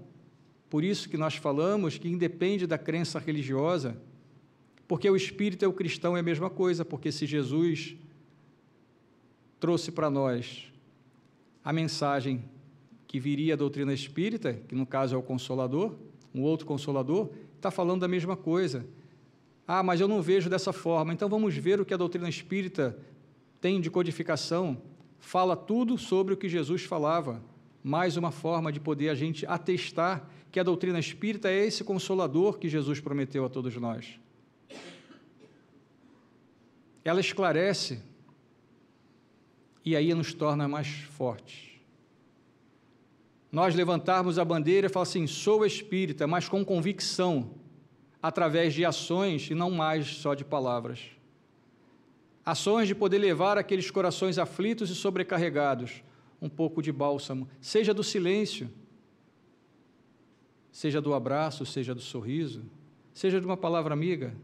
por 0.70 0.84
isso 0.84 1.10
que 1.10 1.18
nós 1.18 1.36
falamos 1.36 1.98
que 1.98 2.08
independe 2.08 2.68
da 2.68 2.78
crença 2.78 3.18
religiosa, 3.18 3.98
porque 4.94 5.10
o 5.10 5.16
espírito 5.16 5.66
e 5.66 5.68
o 5.68 5.74
cristão 5.74 6.16
é 6.16 6.20
a 6.20 6.24
mesma 6.24 6.52
coisa, 6.52 6.86
porque 6.86 7.12
se 7.12 7.26
Jesus 7.26 7.96
trouxe 9.60 9.92
para 9.92 10.08
nós 10.08 10.72
a 11.66 11.74
mensagem 11.74 12.44
que 13.08 13.20
viria 13.20 13.56
a 13.56 13.58
doutrina 13.58 13.92
espírita, 13.92 14.54
que 14.54 14.76
no 14.76 14.86
caso 14.86 15.16
é 15.16 15.18
o 15.18 15.24
consolador, 15.24 15.96
um 16.32 16.44
outro 16.44 16.68
consolador, 16.68 17.32
está 17.56 17.72
falando 17.72 18.02
da 18.02 18.08
mesma 18.08 18.38
coisa. 18.38 18.86
Ah, 19.68 19.82
mas 19.82 20.00
eu 20.00 20.08
não 20.08 20.22
vejo 20.22 20.48
dessa 20.48 20.72
forma. 20.72 21.12
Então 21.12 21.28
vamos 21.28 21.58
ver 21.58 21.82
o 21.82 21.86
que 21.86 21.96
a 21.96 21.98
doutrina 21.98 22.30
espírita 22.30 22.96
tem 23.60 23.82
de 23.82 23.90
codificação. 23.90 24.80
Fala 25.18 25.56
tudo 25.56 25.98
sobre 25.98 26.36
o 26.36 26.38
que 26.38 26.48
Jesus 26.48 26.84
falava. 26.84 27.42
Mais 27.84 28.16
uma 28.16 28.30
forma 28.30 28.72
de 28.72 28.80
poder 28.80 29.10
a 29.10 29.16
gente 29.16 29.44
atestar 29.48 30.30
que 30.52 30.60
a 30.60 30.64
doutrina 30.64 31.00
espírita 31.00 31.50
é 31.50 31.66
esse 31.66 31.84
consolador 31.84 32.60
que 32.60 32.70
Jesus 32.70 33.00
prometeu 33.00 33.44
a 33.44 33.50
todos 33.50 33.76
nós. 33.76 34.22
Ela 37.04 37.20
esclarece 37.20 38.02
e 39.84 39.96
aí 39.96 40.14
nos 40.14 40.34
torna 40.34 40.68
mais 40.68 40.88
fortes. 40.88 41.72
Nós 43.52 43.76
levantarmos 43.76 44.40
a 44.40 44.46
bandeira 44.46 44.88
e 44.88 44.90
falar 44.90 45.04
assim: 45.04 45.28
sou 45.28 45.66
espírita, 45.66 46.26
mas 46.26 46.48
com 46.48 46.64
convicção, 46.64 47.52
através 48.22 48.74
de 48.74 48.86
ações 48.86 49.50
e 49.50 49.54
não 49.54 49.70
mais 49.70 50.08
só 50.08 50.34
de 50.34 50.44
palavras. 50.44 51.12
Ações 52.46 52.88
de 52.88 52.96
poder 52.96 53.20
levar 53.20 53.58
aqueles 53.58 53.90
corações 53.90 54.38
aflitos 54.38 54.90
e 54.90 54.96
sobrecarregados 54.96 56.04
um 56.42 56.50
pouco 56.50 56.82
de 56.82 56.92
bálsamo, 56.92 57.48
seja 57.62 57.94
do 57.94 58.04
silêncio 58.04 58.70
seja 60.74 61.00
do 61.00 61.14
abraço, 61.14 61.66
seja 61.68 61.94
do 61.94 62.02
sorriso, 62.02 62.64
seja 63.14 63.40
de 63.40 63.46
uma 63.46 63.56
palavra 63.56 63.94
amiga. 63.94 64.36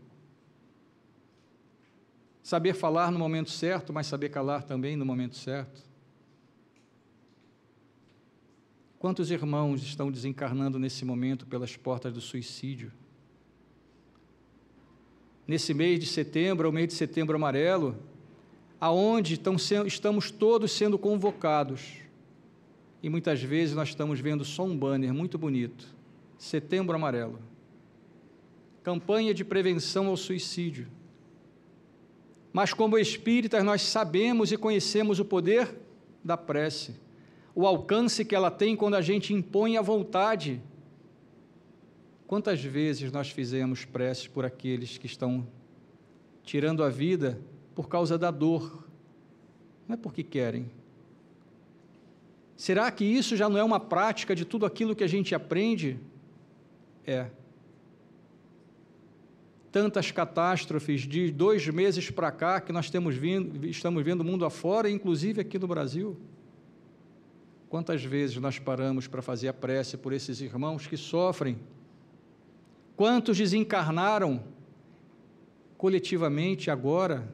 Saber 2.41 2.73
falar 2.73 3.12
no 3.12 3.19
momento 3.19 3.49
certo, 3.49 3.93
mas 3.93 4.08
saber 4.08 4.30
calar 4.30 4.63
também 4.63 4.95
no 4.95 5.06
momento 5.06 5.36
certo. 5.36 5.88
Quantos 8.97 9.32
irmãos 9.32 9.82
estão 9.82 10.12
desencarnando 10.12 10.78
nesse 10.78 11.06
momento 11.06 11.45
pelas 11.45 11.75
portas 11.78 12.13
do 12.13 12.19
suicídio? 12.19 12.91
Nesse 15.47 15.73
mês 15.73 15.99
de 15.99 16.06
setembro, 16.06 16.69
o 16.69 16.71
mês 16.71 16.89
de 16.89 16.93
setembro 16.95 17.36
amarelo, 17.36 17.95
aonde 18.80 19.36
estão, 19.36 19.56
estamos 19.86 20.32
todos 20.32 20.71
sendo 20.71 20.97
convocados. 20.97 21.97
E 23.02 23.10
muitas 23.10 23.41
vezes 23.41 23.73
nós 23.75 23.89
estamos 23.89 24.19
vendo 24.19 24.43
só 24.43 24.63
um 24.63 24.78
banner 24.78 25.13
muito 25.13 25.38
bonito 25.38 25.99
Setembro 26.39 26.95
Amarelo. 26.95 27.38
Campanha 28.82 29.34
de 29.34 29.43
prevenção 29.43 30.08
ao 30.08 30.15
suicídio. 30.15 30.88
Mas, 32.52 32.74
como 32.74 32.98
espíritas, 32.98 33.64
nós 33.64 33.82
sabemos 33.82 34.52
e 34.52 34.58
conhecemos 34.58 35.20
o 35.20 35.26
poder 35.26 35.76
da 36.24 36.36
prece, 36.36 36.96
o 37.54 37.66
alcance 37.66 38.26
que 38.26 38.36
ela 38.36 38.50
tem 38.50 38.76
quando 38.76 38.96
a 38.96 39.02
gente 39.02 39.34
impõe 39.34 39.78
a 39.78 39.82
vontade. 39.82 40.62
Quantas 42.28 42.64
vezes 42.64 43.12
nós 43.12 43.30
fizemos 43.30 43.86
preces 43.86 44.28
por 44.28 44.46
aqueles 44.46 44.98
que 44.98 45.06
estão 45.06 45.48
tirando 46.44 46.84
a 46.84 46.90
vida 46.90 47.40
por 47.76 47.88
causa 47.88 48.18
da 48.18 48.32
dor, 48.32 48.88
não 49.88 49.94
é 49.94 49.98
porque 49.98 50.24
querem. 50.24 50.70
Será 52.56 52.92
que 52.92 53.06
isso 53.06 53.38
já 53.38 53.48
não 53.48 53.58
é 53.58 53.64
uma 53.64 53.80
prática 53.80 54.36
de 54.36 54.44
tudo 54.44 54.66
aquilo 54.66 54.96
que 54.96 55.04
a 55.04 55.08
gente 55.08 55.34
aprende? 55.34 55.98
É. 57.06 57.28
Tantas 59.72 60.10
catástrofes 60.12 61.02
de 61.02 61.32
dois 61.32 61.68
meses 61.68 62.10
para 62.10 62.32
cá 62.32 62.60
que 62.60 62.72
nós 62.72 62.90
temos 62.90 63.16
vindo, 63.16 63.68
estamos 63.68 64.04
vendo 64.04 64.24
mundo 64.24 64.46
afora, 64.46 64.90
inclusive 64.90 65.42
aqui 65.42 65.60
no 65.60 65.68
Brasil. 65.68 66.18
Quantas 67.70 68.04
vezes 68.04 68.38
nós 68.38 68.58
paramos 68.58 69.06
para 69.06 69.22
fazer 69.22 69.48
a 69.48 69.54
prece 69.54 69.96
por 69.96 70.12
esses 70.12 70.42
irmãos 70.42 70.88
que 70.88 70.98
sofrem? 70.98 71.58
Quantos 72.96 73.38
desencarnaram 73.38 74.44
coletivamente 75.78 76.72
agora? 76.72 77.32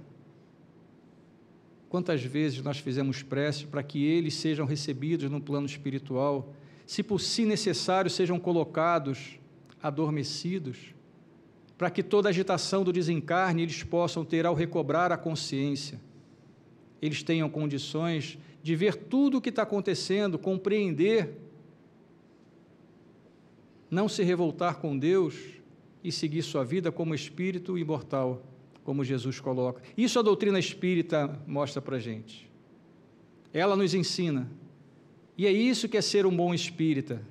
Quantas 1.88 2.22
vezes 2.22 2.62
nós 2.62 2.80
fizemos 2.80 3.24
prece 3.24 3.66
para 3.66 3.82
que 3.82 4.04
eles 4.04 4.34
sejam 4.34 4.66
recebidos 4.66 5.32
no 5.32 5.40
plano 5.40 5.66
espiritual, 5.66 6.54
se 6.86 7.02
por 7.02 7.22
si 7.22 7.46
necessário 7.46 8.12
sejam 8.12 8.38
colocados 8.38 9.40
adormecidos, 9.82 10.95
para 11.78 11.90
que 11.90 12.02
toda 12.02 12.30
agitação 12.30 12.84
do 12.84 12.94
desencarne 12.94 13.64
eles 13.64 13.84
possam 13.84 14.24
ter 14.24 14.46
ao 14.46 14.54
recobrar 14.54 15.12
a 15.12 15.18
consciência, 15.18 16.00
eles 17.02 17.22
tenham 17.22 17.50
condições 17.50 18.38
de 18.64 18.76
ver 18.76 18.96
tudo 18.96 19.38
o 19.38 19.42
que 19.42 19.50
está 19.50 19.64
acontecendo, 19.64 20.40
compreender, 20.40 21.38
não 23.92 24.10
se 24.10 24.24
revoltar 24.24 24.78
com 24.78 24.98
Deus 24.98 25.36
e 26.04 26.12
seguir 26.12 26.42
sua 26.42 26.64
vida 26.64 26.92
como 26.92 27.14
espírito 27.14 27.78
imortal 27.78 28.42
como 28.86 29.04
Jesus 29.04 29.40
coloca. 29.40 29.82
Isso 29.98 30.20
a 30.20 30.22
doutrina 30.22 30.60
espírita 30.60 31.40
mostra 31.48 31.82
para 31.82 31.98
a 31.98 32.00
gente. 32.00 32.50
Ela 33.52 33.76
nos 33.76 33.96
ensina. 33.96 34.48
E 35.36 35.48
é 35.48 35.52
isso 35.52 35.90
que 35.90 35.98
é 35.98 36.02
ser 36.02 36.26
um 36.26 36.36
bom 36.36 36.54
espírita. 36.54 37.22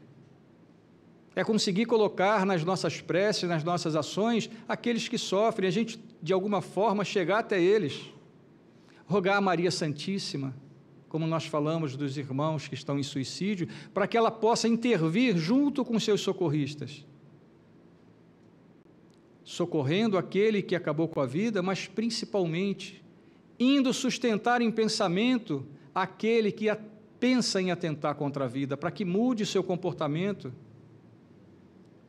É 1.36 1.42
conseguir 1.42 1.86
colocar 1.86 2.46
nas 2.46 2.64
nossas 2.64 3.00
preces, 3.00 3.48
nas 3.48 3.64
nossas 3.64 3.96
ações, 3.96 4.48
aqueles 4.68 5.08
que 5.08 5.18
sofrem, 5.18 5.68
a 5.68 5.72
gente, 5.72 5.98
de 6.22 6.32
alguma 6.32 6.60
forma, 6.60 7.04
chegar 7.04 7.40
até 7.40 7.60
eles. 7.60 8.00
Rogar 9.06 9.36
a 9.36 9.40
Maria 9.40 9.70
Santíssima, 9.70 10.54
como 11.08 11.26
nós 11.26 11.46
falamos 11.46 11.96
dos 11.96 12.16
irmãos 12.16 12.68
que 12.68 12.74
estão 12.74 12.98
em 12.98 13.02
suicídio, 13.02 13.68
para 13.92 14.06
que 14.06 14.16
ela 14.16 14.30
possa 14.30 14.68
intervir 14.68 15.36
junto 15.36 15.84
com 15.84 15.98
seus 15.98 16.20
socorristas 16.20 17.04
socorrendo 19.44 20.16
aquele 20.16 20.62
que 20.62 20.74
acabou 20.74 21.06
com 21.06 21.20
a 21.20 21.26
vida, 21.26 21.62
mas 21.62 21.86
principalmente 21.86 23.04
indo 23.60 23.92
sustentar 23.92 24.62
em 24.62 24.70
pensamento 24.70 25.64
aquele 25.94 26.50
que 26.50 26.66
pensa 27.20 27.60
em 27.60 27.70
atentar 27.70 28.14
contra 28.16 28.46
a 28.46 28.48
vida, 28.48 28.76
para 28.76 28.90
que 28.90 29.04
mude 29.04 29.46
seu 29.46 29.62
comportamento, 29.62 30.52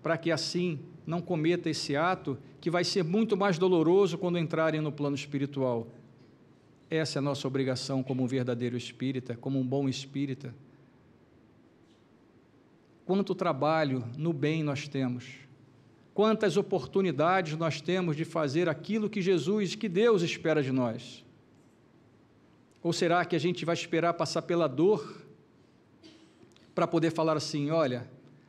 para 0.06 0.20
que 0.20 0.30
assim 0.30 0.78
não 1.04 1.20
cometa 1.20 1.68
esse 1.68 1.96
ato 1.96 2.38
que 2.62 2.70
vai 2.70 2.84
ser 2.84 3.04
muito 3.04 3.36
mais 3.36 3.58
doloroso 3.58 4.20
quando 4.20 4.38
entrarem 4.38 4.80
no 4.80 4.92
plano 4.92 5.16
espiritual. 5.16 5.88
Essa 6.92 7.18
é 7.18 7.20
a 7.20 7.24
nossa 7.24 7.48
obrigação 7.48 8.04
como 8.04 8.22
um 8.22 8.28
verdadeiro 8.28 8.78
espírita, 8.78 9.36
como 9.36 9.60
um 9.60 9.66
bom 9.66 9.90
espírita. 9.90 10.54
Quanto 13.04 13.34
trabalho 13.34 14.04
no 14.16 14.32
bem 14.32 14.62
nós 14.62 14.88
temos 14.88 15.26
Quantas 16.14 16.56
oportunidades 16.56 17.58
nós 17.58 17.82
temos 17.82 18.16
de 18.16 18.24
fazer 18.24 18.70
aquilo 18.70 19.10
que 19.10 19.24
Jesus, 19.24 19.74
que 19.74 19.90
Deus 19.90 20.22
espera 20.22 20.62
de 20.62 20.72
nós? 20.72 21.26
Ou 22.84 22.94
será 22.94 23.26
que 23.26 23.36
a 23.36 23.40
gente 23.40 23.66
vai 23.66 23.74
esperar 23.74 24.14
passar 24.14 24.44
pela 24.44 24.68
dor 24.68 25.26
para 26.76 26.86
poder 26.86 27.12
falar 27.12 27.36
assim: 27.36 27.72
olha, 27.72 28.08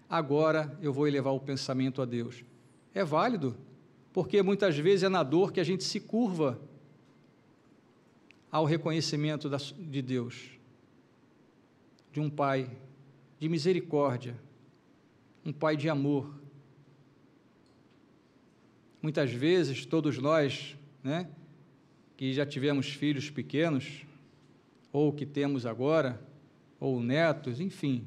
agora 0.09 0.77
eu 0.81 0.92
vou 0.92 1.07
elevar 1.07 1.33
o 1.33 1.40
pensamento 1.40 2.01
a 2.01 2.05
Deus? 2.05 2.45
É 2.95 3.05
válido, 3.05 3.57
porque 4.12 4.42
muitas 4.42 4.77
vezes 4.79 5.05
é 5.05 5.09
na 5.09 5.23
dor 5.23 5.53
que 5.53 5.61
a 5.61 5.64
gente 5.64 5.85
se 5.85 6.01
curva 6.01 6.59
ao 8.51 8.64
reconhecimento 8.64 9.51
de 9.79 10.03
Deus, 10.03 10.51
de 12.12 12.21
um 12.21 12.31
Pai 12.31 12.71
de 13.38 13.49
misericórdia, 13.49 14.35
um 15.45 15.53
Pai 15.53 15.77
de 15.77 15.88
amor 15.88 16.37
Muitas 19.07 19.31
vezes, 19.31 19.87
todos 19.87 20.19
nós, 20.19 20.77
né, 21.01 21.29
que 22.16 22.33
já 22.33 22.45
tivemos 22.45 22.88
filhos 22.88 23.31
pequenos, 23.31 24.05
ou 24.92 25.12
que 25.12 25.25
temos 25.25 25.64
agora, 25.64 26.21
ou 26.81 27.01
netos, 27.01 27.61
enfim, 27.61 28.05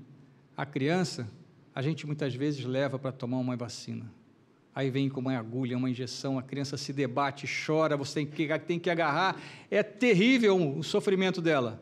a 0.58 0.66
criança, 0.66 1.26
a 1.80 1.82
gente 1.82 2.06
muitas 2.06 2.36
vezes 2.36 2.66
leva 2.66 3.00
para 3.00 3.12
tomar 3.12 3.38
uma 3.38 3.56
vacina. 3.56 4.12
Aí 4.76 4.90
vem 4.90 5.10
com 5.10 5.20
uma 5.20 5.38
agulha, 5.38 5.78
uma 5.78 5.90
injeção, 5.90 6.38
a 6.38 6.44
criança 6.44 6.78
se 6.78 6.92
debate, 6.92 7.48
chora, 7.66 7.96
você 7.96 8.26
tem 8.26 8.26
que, 8.26 8.60
tem 8.60 8.80
que 8.80 8.90
agarrar. 8.90 9.42
É 9.72 9.82
terrível 9.82 10.78
o 10.78 10.84
sofrimento 10.84 11.42
dela, 11.42 11.82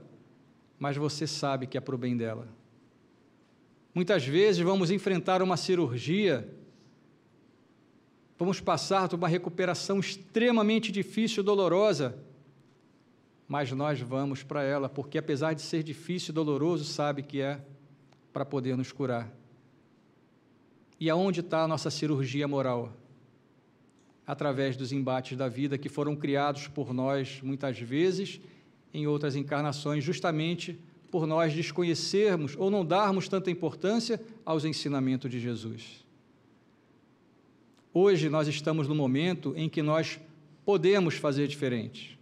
mas 0.79 0.97
você 0.97 1.25
sabe 1.25 1.67
que 1.67 1.77
é 1.77 1.81
para 1.81 1.95
o 1.95 1.97
bem 1.97 2.15
dela. 2.15 2.47
Muitas 3.93 4.25
vezes 4.25 4.61
vamos 4.61 4.91
enfrentar 4.91 5.41
uma 5.41 5.57
cirurgia 5.57 6.47
Vamos 8.37 8.61
passar 8.61 9.09
por 9.09 9.15
uma 9.15 9.27
recuperação 9.27 9.99
extremamente 9.99 10.91
difícil 10.91 11.41
e 11.41 11.45
dolorosa, 11.45 12.15
mas 13.47 13.71
nós 13.71 13.99
vamos 13.99 14.43
para 14.43 14.61
ela, 14.61 14.87
porque 14.87 15.17
apesar 15.17 15.53
de 15.53 15.61
ser 15.63 15.81
difícil 15.81 16.31
e 16.31 16.35
doloroso, 16.35 16.85
sabe 16.85 17.23
que 17.23 17.41
é 17.41 17.59
para 18.31 18.45
poder 18.45 18.77
nos 18.77 18.91
curar. 18.91 19.33
E 20.99 21.09
aonde 21.09 21.41
está 21.41 21.63
a 21.63 21.67
nossa 21.67 21.89
cirurgia 21.89 22.47
moral? 22.47 22.91
Através 24.25 24.75
dos 24.75 24.91
embates 24.91 25.37
da 25.37 25.47
vida 25.47 25.77
que 25.77 25.89
foram 25.89 26.15
criados 26.15 26.67
por 26.67 26.93
nós, 26.93 27.39
muitas 27.41 27.79
vezes, 27.79 28.41
em 28.93 29.07
outras 29.07 29.35
encarnações, 29.35 30.03
justamente 30.03 30.79
por 31.11 31.25
nós 31.25 31.53
desconhecermos 31.53 32.55
ou 32.57 32.69
não 32.69 32.85
darmos 32.85 33.27
tanta 33.29 33.49
importância 33.51 34.21
aos 34.45 34.65
ensinamentos 34.65 35.29
de 35.29 35.39
Jesus. 35.39 36.05
Hoje 37.93 38.29
nós 38.29 38.47
estamos 38.47 38.87
no 38.87 38.93
momento 38.95 39.53
em 39.55 39.69
que 39.69 39.81
nós 39.81 40.19
podemos 40.65 41.15
fazer 41.15 41.47
diferente. 41.47 42.19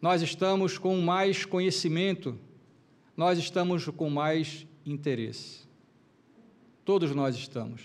Nós 0.00 0.22
estamos 0.22 0.78
com 0.78 0.98
mais 1.00 1.44
conhecimento, 1.44 2.38
nós 3.16 3.38
estamos 3.38 3.86
com 3.88 4.08
mais 4.08 4.66
interesse. 4.86 5.69
Todos 6.90 7.14
nós 7.14 7.36
estamos. 7.36 7.82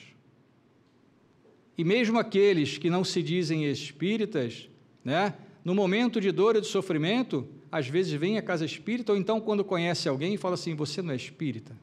E 1.78 1.84
mesmo 1.84 2.18
aqueles 2.18 2.80
que 2.80 2.90
não 2.90 3.04
se 3.04 3.22
dizem 3.22 3.64
espíritas, 3.70 4.68
né, 5.04 5.36
no 5.64 5.76
momento 5.76 6.20
de 6.20 6.32
dor 6.32 6.56
e 6.56 6.62
de 6.62 6.66
sofrimento, 6.66 7.48
às 7.72 7.88
vezes 7.88 8.14
vem 8.14 8.40
à 8.40 8.42
casa 8.42 8.66
espírita, 8.66 9.12
ou 9.12 9.18
então 9.20 9.40
quando 9.40 9.64
conhece 9.64 10.10
alguém 10.10 10.34
e 10.34 10.38
fala 10.38 10.56
assim: 10.56 10.74
Você 10.74 11.04
não 11.04 11.12
é 11.12 11.16
espírita? 11.16 11.78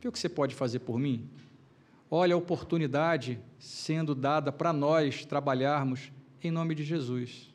Vê 0.00 0.08
o 0.08 0.12
que 0.12 0.18
você 0.18 0.26
pode 0.26 0.54
fazer 0.54 0.78
por 0.78 0.98
mim? 0.98 1.28
Olha 2.10 2.34
a 2.34 2.38
oportunidade 2.38 3.38
sendo 3.58 4.14
dada 4.14 4.50
para 4.50 4.72
nós 4.72 5.26
trabalharmos 5.26 6.10
em 6.42 6.50
nome 6.50 6.74
de 6.74 6.82
Jesus. 6.82 7.52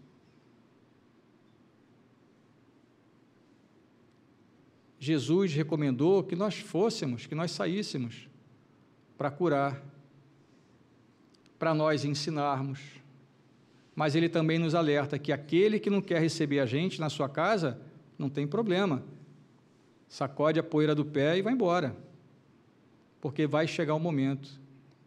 Jesus 5.00 5.52
recomendou 5.56 6.22
que 6.24 6.36
nós 6.36 6.60
fôssemos, 6.60 7.26
que 7.26 7.34
nós 7.34 7.50
saíssemos 7.50 8.29
para 9.20 9.30
curar, 9.30 9.84
para 11.60 11.76
nós 11.76 12.06
ensinarmos. 12.06 12.80
Mas 13.94 14.16
ele 14.16 14.30
também 14.30 14.58
nos 14.58 14.74
alerta 14.74 15.20
que 15.20 15.34
aquele 15.34 15.78
que 15.78 15.90
não 15.90 16.02
quer 16.02 16.22
receber 16.22 16.62
a 16.62 16.66
gente 16.66 17.02
na 17.02 17.10
sua 17.10 17.28
casa, 17.28 17.80
não 18.18 18.30
tem 18.30 18.48
problema. 18.48 19.04
Sacode 20.08 20.58
a 20.58 20.64
poeira 20.64 20.96
do 20.96 21.06
pé 21.06 21.38
e 21.38 21.42
vai 21.42 21.54
embora 21.54 21.96
porque 23.22 23.46
vai 23.46 23.68
chegar 23.68 23.94
o 23.94 24.00
momento 24.00 24.50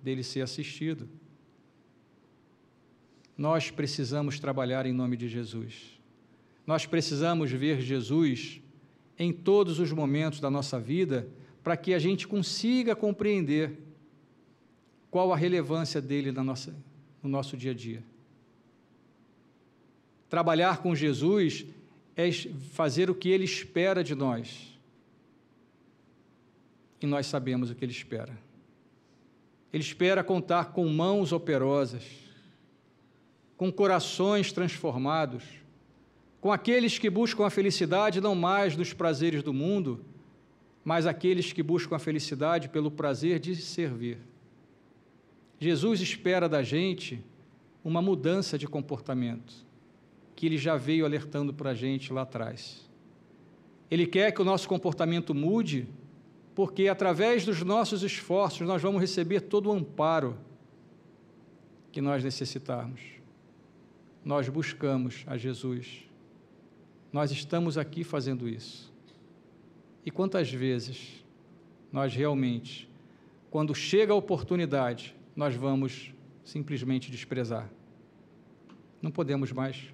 dele 0.02 0.22
ser 0.22 0.42
assistido. 0.42 1.08
Nós 3.36 3.70
precisamos 3.70 4.38
trabalhar 4.38 4.84
em 4.84 4.92
nome 4.92 5.16
de 5.16 5.28
Jesus. 5.28 5.98
Nós 6.66 6.84
precisamos 6.84 7.50
ver 7.50 7.80
Jesus 7.80 8.60
em 9.18 9.32
todos 9.32 9.78
os 9.78 9.90
momentos 9.90 10.38
da 10.38 10.50
nossa 10.50 10.78
vida 10.78 11.26
para 11.64 11.76
que 11.76 11.94
a 11.94 11.98
gente 11.98 12.28
consiga 12.28 12.94
compreender 12.94 13.78
qual 15.12 15.32
a 15.32 15.36
relevância 15.36 16.00
dele 16.00 16.32
na 16.32 16.42
nossa, 16.42 16.74
no 17.22 17.30
nosso 17.30 17.56
dia 17.56 17.70
a 17.70 17.74
dia. 17.74 18.02
Trabalhar 20.28 20.78
com 20.78 20.92
Jesus 20.92 21.64
é 22.16 22.32
fazer 22.32 23.08
o 23.08 23.14
que 23.14 23.28
ele 23.28 23.44
espera 23.44 24.02
de 24.02 24.16
nós 24.16 24.72
e 27.02 27.06
nós 27.06 27.26
sabemos 27.26 27.70
o 27.70 27.74
que 27.74 27.84
Ele 27.84 27.92
espera. 27.92 28.36
Ele 29.72 29.82
espera 29.82 30.22
contar 30.22 30.66
com 30.66 30.88
mãos 30.88 31.32
operosas, 31.32 32.04
com 33.56 33.72
corações 33.72 34.52
transformados, 34.52 35.44
com 36.40 36.52
aqueles 36.52 36.98
que 36.98 37.08
buscam 37.08 37.46
a 37.46 37.50
felicidade 37.50 38.20
não 38.20 38.34
mais 38.34 38.76
dos 38.76 38.92
prazeres 38.92 39.42
do 39.42 39.52
mundo, 39.52 40.04
mas 40.84 41.06
aqueles 41.06 41.52
que 41.52 41.62
buscam 41.62 41.96
a 41.96 41.98
felicidade 41.98 42.68
pelo 42.68 42.90
prazer 42.90 43.38
de 43.38 43.54
servir. 43.56 44.18
Jesus 45.62 46.00
espera 46.00 46.48
da 46.48 46.60
gente 46.60 47.24
uma 47.84 48.02
mudança 48.02 48.58
de 48.58 48.66
comportamento, 48.66 49.54
que 50.34 50.44
ele 50.44 50.58
já 50.58 50.76
veio 50.76 51.04
alertando 51.04 51.54
para 51.54 51.70
a 51.70 51.74
gente 51.74 52.12
lá 52.12 52.22
atrás. 52.22 52.90
Ele 53.88 54.04
quer 54.04 54.32
que 54.32 54.42
o 54.42 54.44
nosso 54.44 54.66
comportamento 54.68 55.32
mude, 55.32 55.86
porque 56.52 56.88
através 56.88 57.44
dos 57.44 57.62
nossos 57.62 58.02
esforços 58.02 58.66
nós 58.66 58.82
vamos 58.82 59.00
receber 59.00 59.42
todo 59.42 59.68
o 59.68 59.72
amparo 59.72 60.36
que 61.92 62.00
nós 62.00 62.24
necessitarmos. 62.24 63.00
Nós 64.24 64.48
buscamos 64.48 65.22
a 65.28 65.36
Jesus. 65.36 66.08
Nós 67.12 67.30
estamos 67.30 67.78
aqui 67.78 68.02
fazendo 68.02 68.48
isso. 68.48 68.92
E 70.04 70.10
quantas 70.10 70.50
vezes 70.50 71.24
nós 71.92 72.12
realmente, 72.12 72.90
quando 73.48 73.72
chega 73.76 74.12
a 74.12 74.16
oportunidade, 74.16 75.14
nós 75.34 75.54
vamos 75.54 76.12
simplesmente 76.44 77.10
desprezar? 77.10 77.70
Não 79.00 79.10
podemos 79.10 79.50
mais. 79.52 79.92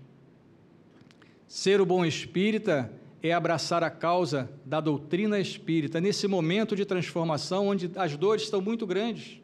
Ser 1.46 1.80
o 1.80 1.86
bom 1.86 2.04
espírita 2.04 2.92
é 3.22 3.32
abraçar 3.32 3.82
a 3.82 3.90
causa 3.90 4.50
da 4.66 4.80
doutrina 4.80 5.40
espírita 5.40 6.00
nesse 6.00 6.28
momento 6.28 6.76
de 6.76 6.84
transformação 6.84 7.68
onde 7.68 7.90
as 7.96 8.16
dores 8.16 8.42
estão 8.42 8.60
muito 8.60 8.86
grandes. 8.86 9.40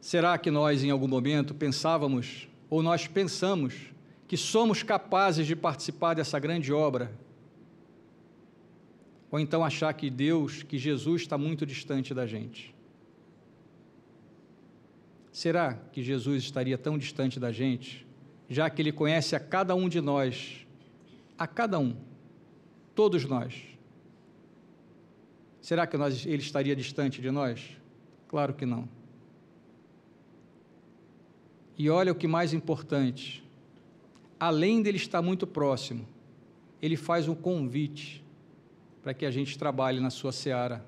Será 0.00 0.38
que 0.38 0.52
nós, 0.52 0.84
em 0.84 0.90
algum 0.90 1.08
momento, 1.08 1.52
pensávamos, 1.52 2.48
ou 2.70 2.80
nós 2.82 3.08
pensamos, 3.08 3.74
que 4.28 4.36
somos 4.36 4.84
capazes 4.84 5.46
de 5.46 5.56
participar 5.56 6.14
dessa 6.14 6.38
grande 6.38 6.72
obra? 6.72 7.12
Ou 9.30 9.40
então 9.40 9.64
achar 9.64 9.92
que 9.92 10.08
Deus, 10.08 10.62
que 10.62 10.78
Jesus 10.78 11.22
está 11.22 11.36
muito 11.36 11.66
distante 11.66 12.14
da 12.14 12.24
gente? 12.26 12.75
Será 15.36 15.74
que 15.92 16.02
Jesus 16.02 16.44
estaria 16.44 16.78
tão 16.78 16.96
distante 16.96 17.38
da 17.38 17.52
gente, 17.52 18.06
já 18.48 18.70
que 18.70 18.80
Ele 18.80 18.90
conhece 18.90 19.36
a 19.36 19.38
cada 19.38 19.74
um 19.74 19.86
de 19.86 20.00
nós, 20.00 20.66
a 21.36 21.46
cada 21.46 21.78
um, 21.78 21.94
todos 22.94 23.22
nós? 23.26 23.54
Será 25.60 25.86
que 25.86 25.98
nós, 25.98 26.24
Ele 26.24 26.40
estaria 26.40 26.74
distante 26.74 27.20
de 27.20 27.30
nós? 27.30 27.76
Claro 28.26 28.54
que 28.54 28.64
não. 28.64 28.88
E 31.76 31.90
olha 31.90 32.12
o 32.12 32.16
que 32.16 32.26
mais 32.26 32.54
importante: 32.54 33.44
além 34.40 34.80
dele 34.80 34.96
estar 34.96 35.20
muito 35.20 35.46
próximo, 35.46 36.08
ele 36.80 36.96
faz 36.96 37.28
um 37.28 37.34
convite 37.34 38.24
para 39.02 39.12
que 39.12 39.26
a 39.26 39.30
gente 39.30 39.58
trabalhe 39.58 40.00
na 40.00 40.08
sua 40.08 40.32
seara. 40.32 40.82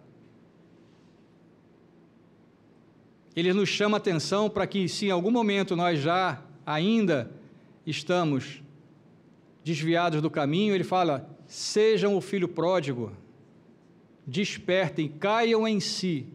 Ele 3.38 3.52
nos 3.52 3.68
chama 3.68 3.96
a 3.96 3.98
atenção 3.98 4.50
para 4.50 4.66
que, 4.66 4.88
se 4.88 5.06
em 5.06 5.10
algum 5.12 5.30
momento 5.30 5.76
nós 5.76 6.00
já 6.00 6.42
ainda 6.66 7.30
estamos 7.86 8.60
desviados 9.62 10.20
do 10.20 10.28
caminho, 10.28 10.74
ele 10.74 10.82
fala: 10.82 11.30
sejam 11.46 12.16
o 12.16 12.20
filho 12.20 12.48
pródigo, 12.48 13.12
despertem, 14.26 15.08
caiam 15.08 15.68
em 15.68 15.78
si 15.78 16.26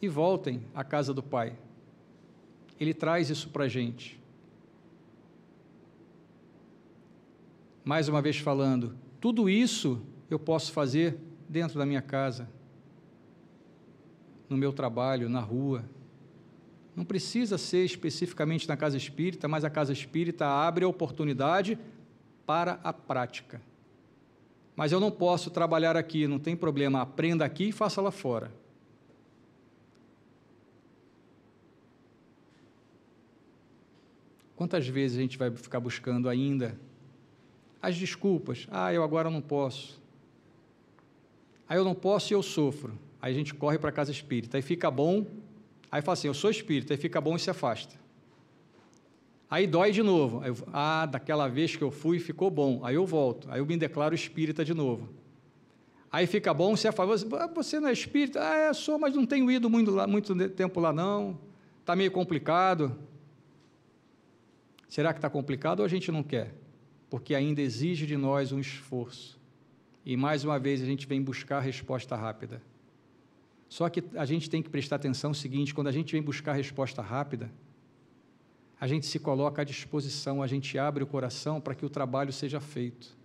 e 0.00 0.08
voltem 0.08 0.62
à 0.74 0.82
casa 0.82 1.12
do 1.12 1.22
Pai. 1.22 1.58
Ele 2.80 2.94
traz 2.94 3.28
isso 3.28 3.50
para 3.50 3.64
a 3.64 3.68
gente. 3.68 4.18
Mais 7.84 8.08
uma 8.08 8.22
vez 8.22 8.38
falando, 8.38 8.96
tudo 9.20 9.50
isso 9.50 10.00
eu 10.30 10.38
posso 10.38 10.72
fazer 10.72 11.18
dentro 11.50 11.78
da 11.78 11.84
minha 11.84 12.00
casa, 12.00 12.48
no 14.52 14.58
meu 14.58 14.72
trabalho, 14.72 15.28
na 15.28 15.40
rua. 15.40 15.84
Não 16.94 17.04
precisa 17.04 17.56
ser 17.58 17.84
especificamente 17.84 18.68
na 18.68 18.76
casa 18.76 18.96
espírita, 18.96 19.48
mas 19.48 19.64
a 19.64 19.70
casa 19.70 19.92
espírita 19.92 20.46
abre 20.46 20.84
a 20.84 20.88
oportunidade 20.88 21.78
para 22.46 22.78
a 22.84 22.92
prática. 22.92 23.60
Mas 24.76 24.92
eu 24.92 25.00
não 25.00 25.10
posso 25.10 25.50
trabalhar 25.50 25.96
aqui, 25.96 26.26
não 26.26 26.38
tem 26.38 26.54
problema, 26.54 27.00
aprenda 27.00 27.44
aqui 27.44 27.68
e 27.68 27.72
faça 27.72 28.00
lá 28.00 28.10
fora. 28.10 28.52
Quantas 34.54 34.86
vezes 34.86 35.18
a 35.18 35.20
gente 35.20 35.38
vai 35.38 35.50
ficar 35.50 35.80
buscando 35.80 36.28
ainda 36.28 36.78
as 37.80 37.96
desculpas? 37.96 38.66
Ah, 38.70 38.92
eu 38.92 39.02
agora 39.02 39.28
não 39.28 39.40
posso. 39.40 40.00
Aí 41.68 41.78
eu 41.78 41.84
não 41.84 41.94
posso 41.94 42.32
e 42.32 42.34
eu 42.34 42.42
sofro. 42.42 42.96
Aí 43.22 43.32
a 43.32 43.36
gente 43.36 43.54
corre 43.54 43.78
para 43.78 43.90
a 43.90 43.92
casa 43.92 44.10
espírita. 44.10 44.58
Aí 44.58 44.62
fica 44.62 44.90
bom. 44.90 45.24
Aí 45.90 46.02
fala 46.02 46.14
assim: 46.14 46.26
eu 46.26 46.34
sou 46.34 46.50
espírita. 46.50 46.92
Aí 46.92 46.96
fica 46.96 47.20
bom 47.20 47.36
e 47.36 47.38
se 47.38 47.48
afasta. 47.48 47.94
Aí 49.48 49.64
dói 49.64 49.92
de 49.92 50.02
novo. 50.02 50.40
Aí 50.40 50.48
eu, 50.48 50.56
ah, 50.72 51.06
daquela 51.06 51.46
vez 51.46 51.76
que 51.76 51.82
eu 51.82 51.92
fui 51.92 52.18
ficou 52.18 52.50
bom. 52.50 52.80
Aí 52.82 52.96
eu 52.96 53.06
volto. 53.06 53.48
Aí 53.48 53.60
eu 53.60 53.66
me 53.66 53.76
declaro 53.76 54.12
espírita 54.12 54.64
de 54.64 54.74
novo. 54.74 55.08
Aí 56.10 56.26
fica 56.26 56.52
bom, 56.52 56.76
você 56.76 56.92
fala, 56.92 57.16
você 57.54 57.80
não 57.80 57.88
é 57.88 57.92
espírita? 57.92 58.38
Ah, 58.42 58.54
é, 58.54 58.72
sou, 58.74 58.98
mas 58.98 59.14
não 59.14 59.24
tenho 59.24 59.50
ido 59.50 59.70
muito, 59.70 59.90
lá, 59.90 60.06
muito 60.06 60.34
tempo 60.50 60.78
lá 60.78 60.92
não. 60.92 61.38
Está 61.80 61.96
meio 61.96 62.10
complicado. 62.10 62.98
Será 64.88 65.14
que 65.14 65.18
está 65.18 65.30
complicado 65.30 65.80
ou 65.80 65.86
a 65.86 65.88
gente 65.88 66.12
não 66.12 66.22
quer? 66.22 66.54
Porque 67.08 67.34
ainda 67.34 67.62
exige 67.62 68.04
de 68.04 68.16
nós 68.16 68.52
um 68.52 68.58
esforço. 68.58 69.40
E 70.04 70.16
mais 70.16 70.44
uma 70.44 70.58
vez 70.58 70.82
a 70.82 70.84
gente 70.84 71.06
vem 71.06 71.22
buscar 71.22 71.58
a 71.58 71.60
resposta 71.60 72.14
rápida. 72.14 72.60
Só 73.72 73.88
que 73.88 74.04
a 74.16 74.26
gente 74.26 74.50
tem 74.50 74.62
que 74.62 74.68
prestar 74.68 74.96
atenção 74.96 75.30
no 75.30 75.34
seguinte: 75.34 75.72
quando 75.72 75.86
a 75.86 75.92
gente 75.92 76.12
vem 76.12 76.20
buscar 76.20 76.52
resposta 76.52 77.00
rápida, 77.00 77.50
a 78.78 78.86
gente 78.86 79.06
se 79.06 79.18
coloca 79.18 79.62
à 79.62 79.64
disposição, 79.64 80.42
a 80.42 80.46
gente 80.46 80.76
abre 80.76 81.02
o 81.02 81.06
coração 81.06 81.58
para 81.58 81.74
que 81.74 81.86
o 81.86 81.88
trabalho 81.88 82.30
seja 82.34 82.60
feito. 82.60 83.16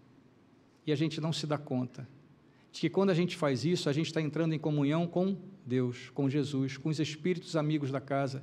E 0.86 0.92
a 0.94 0.96
gente 0.96 1.20
não 1.20 1.34
se 1.34 1.46
dá 1.46 1.58
conta 1.58 2.08
de 2.72 2.80
que 2.80 2.90
quando 2.90 3.10
a 3.10 3.14
gente 3.14 3.36
faz 3.36 3.66
isso, 3.66 3.90
a 3.90 3.92
gente 3.94 4.06
está 4.06 4.22
entrando 4.22 4.54
em 4.54 4.60
comunhão 4.60 5.06
com 5.06 5.36
Deus, 5.66 6.12
com 6.12 6.30
Jesus, 6.30 6.78
com 6.78 6.88
os 6.88 6.98
espíritos 6.98 7.58
amigos 7.58 7.92
da 7.92 8.00
casa 8.00 8.42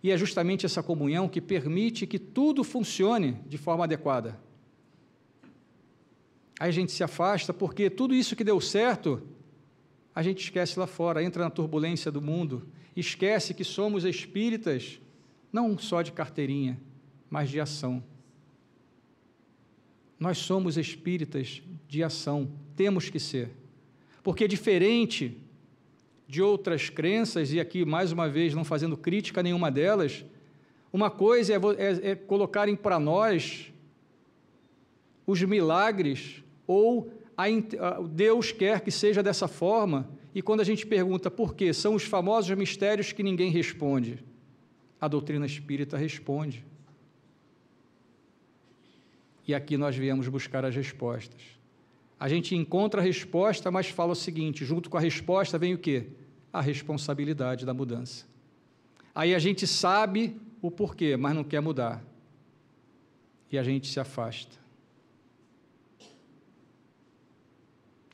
e 0.00 0.12
é 0.12 0.16
justamente 0.16 0.64
essa 0.64 0.80
comunhão 0.80 1.28
que 1.28 1.40
permite 1.40 2.06
que 2.06 2.20
tudo 2.20 2.62
funcione 2.62 3.32
de 3.48 3.58
forma 3.58 3.82
adequada. 3.82 4.38
Aí 6.60 6.68
a 6.68 6.72
gente 6.72 6.92
se 6.92 7.02
afasta 7.02 7.52
porque 7.52 7.90
tudo 7.90 8.14
isso 8.14 8.36
que 8.36 8.44
deu 8.44 8.60
certo, 8.60 9.20
a 10.14 10.22
gente 10.22 10.42
esquece 10.42 10.78
lá 10.78 10.86
fora, 10.86 11.22
entra 11.22 11.44
na 11.44 11.50
turbulência 11.50 12.10
do 12.10 12.20
mundo, 12.20 12.66
esquece 12.94 13.54
que 13.54 13.64
somos 13.64 14.04
espíritas, 14.04 15.00
não 15.52 15.78
só 15.78 16.02
de 16.02 16.12
carteirinha, 16.12 16.78
mas 17.30 17.48
de 17.50 17.58
ação. 17.58 18.02
Nós 20.18 20.38
somos 20.38 20.76
espíritas 20.76 21.62
de 21.88 22.02
ação, 22.02 22.50
temos 22.76 23.08
que 23.08 23.18
ser. 23.18 23.50
Porque 24.22 24.46
diferente 24.46 25.38
de 26.28 26.40
outras 26.40 26.88
crenças, 26.88 27.52
e 27.52 27.58
aqui 27.58 27.84
mais 27.84 28.12
uma 28.12 28.28
vez 28.28 28.54
não 28.54 28.64
fazendo 28.64 28.96
crítica 28.96 29.42
nenhuma 29.42 29.70
delas, 29.70 30.24
uma 30.92 31.10
coisa 31.10 31.54
é, 31.54 31.56
é, 31.56 32.10
é 32.10 32.14
colocarem 32.14 32.76
para 32.76 33.00
nós 33.00 33.72
os 35.26 35.42
milagres, 35.42 36.42
ou 36.66 37.12
Deus 38.10 38.52
quer 38.52 38.80
que 38.80 38.90
seja 38.90 39.22
dessa 39.22 39.48
forma, 39.48 40.08
e 40.34 40.42
quando 40.42 40.60
a 40.60 40.64
gente 40.64 40.86
pergunta 40.86 41.30
por 41.30 41.54
quê, 41.54 41.72
são 41.72 41.94
os 41.94 42.04
famosos 42.04 42.56
mistérios 42.56 43.12
que 43.12 43.22
ninguém 43.22 43.50
responde. 43.50 44.22
A 45.00 45.08
doutrina 45.08 45.46
espírita 45.46 45.96
responde. 45.96 46.64
E 49.46 49.54
aqui 49.54 49.76
nós 49.76 49.96
viemos 49.96 50.28
buscar 50.28 50.64
as 50.64 50.74
respostas. 50.74 51.40
A 52.18 52.28
gente 52.28 52.54
encontra 52.54 53.00
a 53.00 53.04
resposta, 53.04 53.70
mas 53.70 53.88
fala 53.88 54.12
o 54.12 54.16
seguinte: 54.16 54.64
junto 54.64 54.88
com 54.88 54.96
a 54.96 55.00
resposta 55.00 55.58
vem 55.58 55.74
o 55.74 55.78
quê? 55.78 56.06
a 56.52 56.60
responsabilidade 56.60 57.64
da 57.64 57.72
mudança. 57.72 58.26
Aí 59.14 59.34
a 59.34 59.38
gente 59.38 59.66
sabe 59.66 60.38
o 60.60 60.70
porquê, 60.70 61.16
mas 61.16 61.34
não 61.34 61.42
quer 61.42 61.60
mudar. 61.60 62.04
E 63.50 63.58
a 63.58 63.62
gente 63.62 63.88
se 63.88 63.98
afasta. 63.98 64.61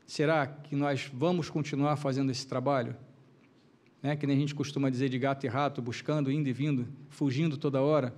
Será 0.08 0.46
que 0.46 0.74
nós 0.74 1.10
vamos 1.12 1.50
continuar 1.50 1.94
fazendo 1.96 2.32
esse 2.32 2.46
trabalho? 2.46 2.96
Né? 4.02 4.16
Que 4.16 4.26
nem 4.26 4.38
a 4.38 4.40
gente 4.40 4.54
costuma 4.54 4.88
dizer 4.88 5.10
de 5.10 5.18
gato 5.18 5.44
e 5.44 5.48
rato, 5.50 5.82
buscando, 5.82 6.32
indo 6.32 6.48
e 6.48 6.52
vindo, 6.52 6.88
fugindo 7.10 7.58
toda 7.58 7.82
hora. 7.82 8.14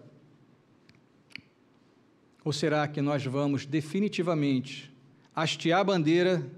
Ou 2.44 2.52
será 2.52 2.86
que 2.86 3.02
nós 3.02 3.24
vamos 3.26 3.66
definitivamente 3.66 4.94
hastear 5.34 5.80
a 5.80 5.84
bandeira 5.84 6.48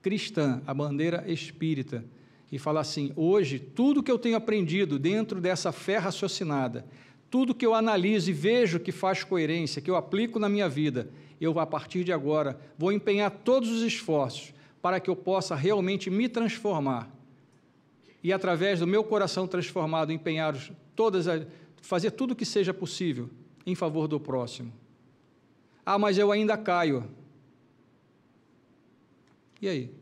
cristã, 0.00 0.62
a 0.64 0.72
bandeira 0.72 1.24
espírita, 1.26 2.04
e 2.52 2.56
falar 2.56 2.82
assim: 2.82 3.12
hoje, 3.16 3.58
tudo 3.58 4.04
que 4.04 4.10
eu 4.10 4.20
tenho 4.20 4.36
aprendido 4.36 5.00
dentro 5.00 5.40
dessa 5.40 5.72
fé 5.72 5.98
raciocinada, 5.98 6.86
tudo 7.28 7.56
que 7.56 7.66
eu 7.66 7.74
analiso 7.74 8.30
e 8.30 8.32
vejo 8.32 8.78
que 8.78 8.92
faz 8.92 9.24
coerência, 9.24 9.82
que 9.82 9.90
eu 9.90 9.96
aplico 9.96 10.38
na 10.38 10.48
minha 10.48 10.68
vida, 10.68 11.10
eu, 11.40 11.58
a 11.58 11.66
partir 11.66 12.04
de 12.04 12.12
agora, 12.12 12.60
vou 12.78 12.92
empenhar 12.92 13.32
todos 13.32 13.68
os 13.68 13.82
esforços 13.82 14.59
para 14.82 15.00
que 15.00 15.10
eu 15.10 15.16
possa 15.16 15.54
realmente 15.54 16.10
me 16.10 16.28
transformar. 16.28 17.10
E 18.22 18.32
através 18.32 18.80
do 18.80 18.86
meu 18.86 19.02
coração 19.02 19.46
transformado, 19.46 20.12
empenhar 20.12 20.54
todas 20.94 21.26
as, 21.26 21.46
fazer 21.80 22.10
tudo 22.10 22.32
o 22.32 22.36
que 22.36 22.44
seja 22.44 22.72
possível 22.72 23.30
em 23.66 23.74
favor 23.74 24.06
do 24.06 24.20
próximo. 24.20 24.72
Ah, 25.84 25.98
mas 25.98 26.18
eu 26.18 26.30
ainda 26.30 26.56
caio. 26.56 27.10
E 29.60 29.68
aí? 29.68 29.94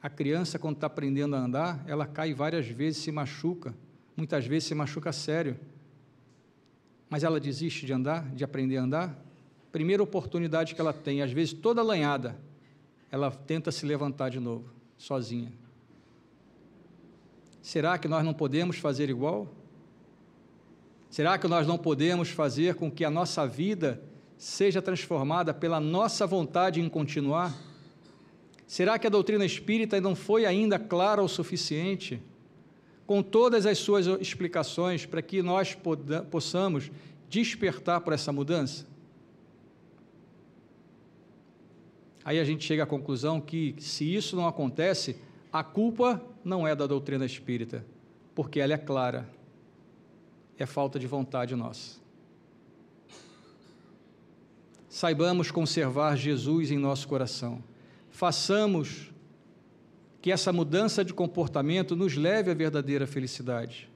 A 0.00 0.08
criança, 0.08 0.58
quando 0.58 0.76
está 0.76 0.86
aprendendo 0.86 1.34
a 1.34 1.40
andar, 1.40 1.84
ela 1.86 2.06
cai 2.06 2.32
várias 2.32 2.66
vezes, 2.68 3.02
se 3.02 3.10
machuca, 3.10 3.74
muitas 4.16 4.46
vezes 4.46 4.68
se 4.68 4.74
machuca 4.74 5.12
sério. 5.12 5.58
Mas 7.10 7.24
ela 7.24 7.40
desiste 7.40 7.84
de 7.84 7.92
andar, 7.92 8.28
de 8.30 8.44
aprender 8.44 8.76
a 8.76 8.82
andar? 8.82 9.24
Primeira 9.72 10.02
oportunidade 10.02 10.74
que 10.74 10.80
ela 10.80 10.92
tem, 10.92 11.20
às 11.20 11.32
vezes 11.32 11.52
toda 11.52 11.82
lanhada, 11.82 12.36
ela 13.10 13.30
tenta 13.30 13.72
se 13.72 13.86
levantar 13.86 14.30
de 14.30 14.38
novo, 14.38 14.70
sozinha. 14.96 15.52
Será 17.62 17.98
que 17.98 18.08
nós 18.08 18.24
não 18.24 18.34
podemos 18.34 18.78
fazer 18.78 19.10
igual? 19.10 19.48
Será 21.10 21.38
que 21.38 21.48
nós 21.48 21.66
não 21.66 21.78
podemos 21.78 22.30
fazer 22.30 22.74
com 22.74 22.90
que 22.90 23.04
a 23.04 23.10
nossa 23.10 23.46
vida 23.46 24.02
seja 24.36 24.80
transformada 24.80 25.52
pela 25.54 25.80
nossa 25.80 26.26
vontade 26.26 26.80
em 26.80 26.88
continuar? 26.88 27.54
Será 28.66 28.98
que 28.98 29.06
a 29.06 29.10
doutrina 29.10 29.44
espírita 29.44 30.00
não 30.00 30.14
foi 30.14 30.44
ainda 30.44 30.78
clara 30.78 31.22
o 31.22 31.28
suficiente? 31.28 32.22
Com 33.06 33.22
todas 33.22 33.64
as 33.64 33.78
suas 33.78 34.06
explicações 34.20 35.06
para 35.06 35.22
que 35.22 35.42
nós 35.42 35.76
possamos 36.30 36.90
despertar 37.30 38.02
para 38.02 38.14
essa 38.14 38.30
mudança? 38.30 38.86
Aí 42.28 42.38
a 42.38 42.44
gente 42.44 42.62
chega 42.62 42.82
à 42.82 42.86
conclusão 42.86 43.40
que, 43.40 43.74
se 43.78 44.04
isso 44.04 44.36
não 44.36 44.46
acontece, 44.46 45.16
a 45.50 45.64
culpa 45.64 46.22
não 46.44 46.68
é 46.68 46.76
da 46.76 46.86
doutrina 46.86 47.24
espírita, 47.24 47.82
porque 48.34 48.60
ela 48.60 48.74
é 48.74 48.76
clara. 48.76 49.26
É 50.58 50.66
falta 50.66 50.98
de 50.98 51.06
vontade 51.06 51.56
nossa. 51.56 51.98
Saibamos 54.90 55.50
conservar 55.50 56.16
Jesus 56.16 56.70
em 56.70 56.76
nosso 56.76 57.08
coração 57.08 57.62
façamos 58.10 59.12
que 60.20 60.32
essa 60.32 60.52
mudança 60.52 61.04
de 61.04 61.14
comportamento 61.14 61.94
nos 61.94 62.16
leve 62.16 62.50
à 62.50 62.54
verdadeira 62.54 63.06
felicidade. 63.06 63.88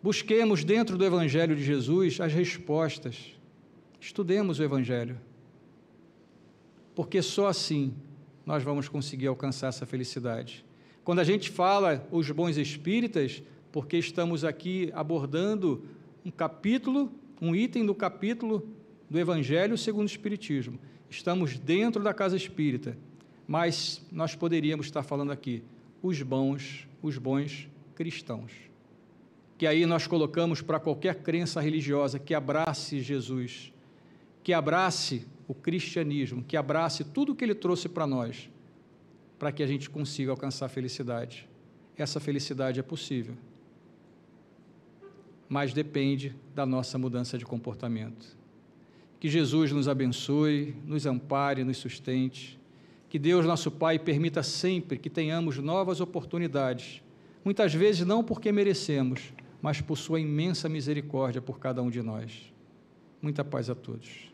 Busquemos 0.00 0.62
dentro 0.62 0.96
do 0.96 1.04
Evangelho 1.04 1.54
de 1.54 1.62
Jesus 1.64 2.18
as 2.18 2.32
respostas. 2.32 3.34
Estudemos 4.00 4.58
o 4.58 4.62
Evangelho. 4.62 5.20
Porque 7.00 7.22
só 7.22 7.46
assim 7.46 7.94
nós 8.44 8.62
vamos 8.62 8.86
conseguir 8.86 9.26
alcançar 9.26 9.68
essa 9.68 9.86
felicidade. 9.86 10.66
Quando 11.02 11.20
a 11.20 11.24
gente 11.24 11.48
fala 11.48 12.06
os 12.12 12.30
bons 12.30 12.58
espíritas, 12.58 13.42
porque 13.72 13.96
estamos 13.96 14.44
aqui 14.44 14.90
abordando 14.94 15.82
um 16.22 16.30
capítulo, 16.30 17.10
um 17.40 17.56
item 17.56 17.86
do 17.86 17.94
capítulo 17.94 18.68
do 19.08 19.18
Evangelho 19.18 19.78
segundo 19.78 20.08
o 20.08 20.10
Espiritismo 20.10 20.78
estamos 21.08 21.58
dentro 21.58 22.02
da 22.02 22.12
casa 22.12 22.36
espírita, 22.36 22.98
mas 23.48 24.04
nós 24.12 24.34
poderíamos 24.34 24.84
estar 24.84 25.02
falando 25.02 25.32
aqui 25.32 25.64
os 26.02 26.20
bons, 26.20 26.86
os 27.00 27.16
bons 27.16 27.66
cristãos. 27.94 28.52
Que 29.56 29.66
aí 29.66 29.86
nós 29.86 30.06
colocamos 30.06 30.60
para 30.60 30.78
qualquer 30.78 31.22
crença 31.22 31.62
religiosa 31.62 32.18
que 32.18 32.34
abrace 32.34 33.00
Jesus, 33.00 33.72
que 34.42 34.52
abrace 34.52 35.26
o 35.50 35.54
cristianismo, 35.54 36.44
que 36.44 36.56
abrace 36.56 37.02
tudo 37.02 37.32
o 37.32 37.34
que 37.34 37.44
ele 37.44 37.56
trouxe 37.56 37.88
para 37.88 38.06
nós, 38.06 38.48
para 39.36 39.50
que 39.50 39.64
a 39.64 39.66
gente 39.66 39.90
consiga 39.90 40.30
alcançar 40.30 40.66
a 40.66 40.68
felicidade. 40.68 41.48
Essa 41.96 42.20
felicidade 42.20 42.78
é 42.78 42.84
possível, 42.84 43.34
mas 45.48 45.72
depende 45.72 46.36
da 46.54 46.64
nossa 46.64 46.96
mudança 46.98 47.36
de 47.36 47.44
comportamento. 47.44 48.38
Que 49.18 49.28
Jesus 49.28 49.72
nos 49.72 49.88
abençoe, 49.88 50.76
nos 50.86 51.04
ampare, 51.04 51.64
nos 51.64 51.78
sustente. 51.78 52.56
Que 53.08 53.18
Deus, 53.18 53.44
nosso 53.44 53.72
Pai, 53.72 53.98
permita 53.98 54.44
sempre 54.44 54.98
que 54.98 55.10
tenhamos 55.10 55.58
novas 55.58 56.00
oportunidades, 56.00 57.02
muitas 57.44 57.74
vezes 57.74 58.06
não 58.06 58.22
porque 58.22 58.52
merecemos, 58.52 59.32
mas 59.60 59.80
por 59.80 59.98
Sua 59.98 60.20
imensa 60.20 60.68
misericórdia 60.68 61.42
por 61.42 61.58
cada 61.58 61.82
um 61.82 61.90
de 61.90 62.02
nós. 62.02 62.52
Muita 63.20 63.44
paz 63.44 63.68
a 63.68 63.74
todos. 63.74 64.29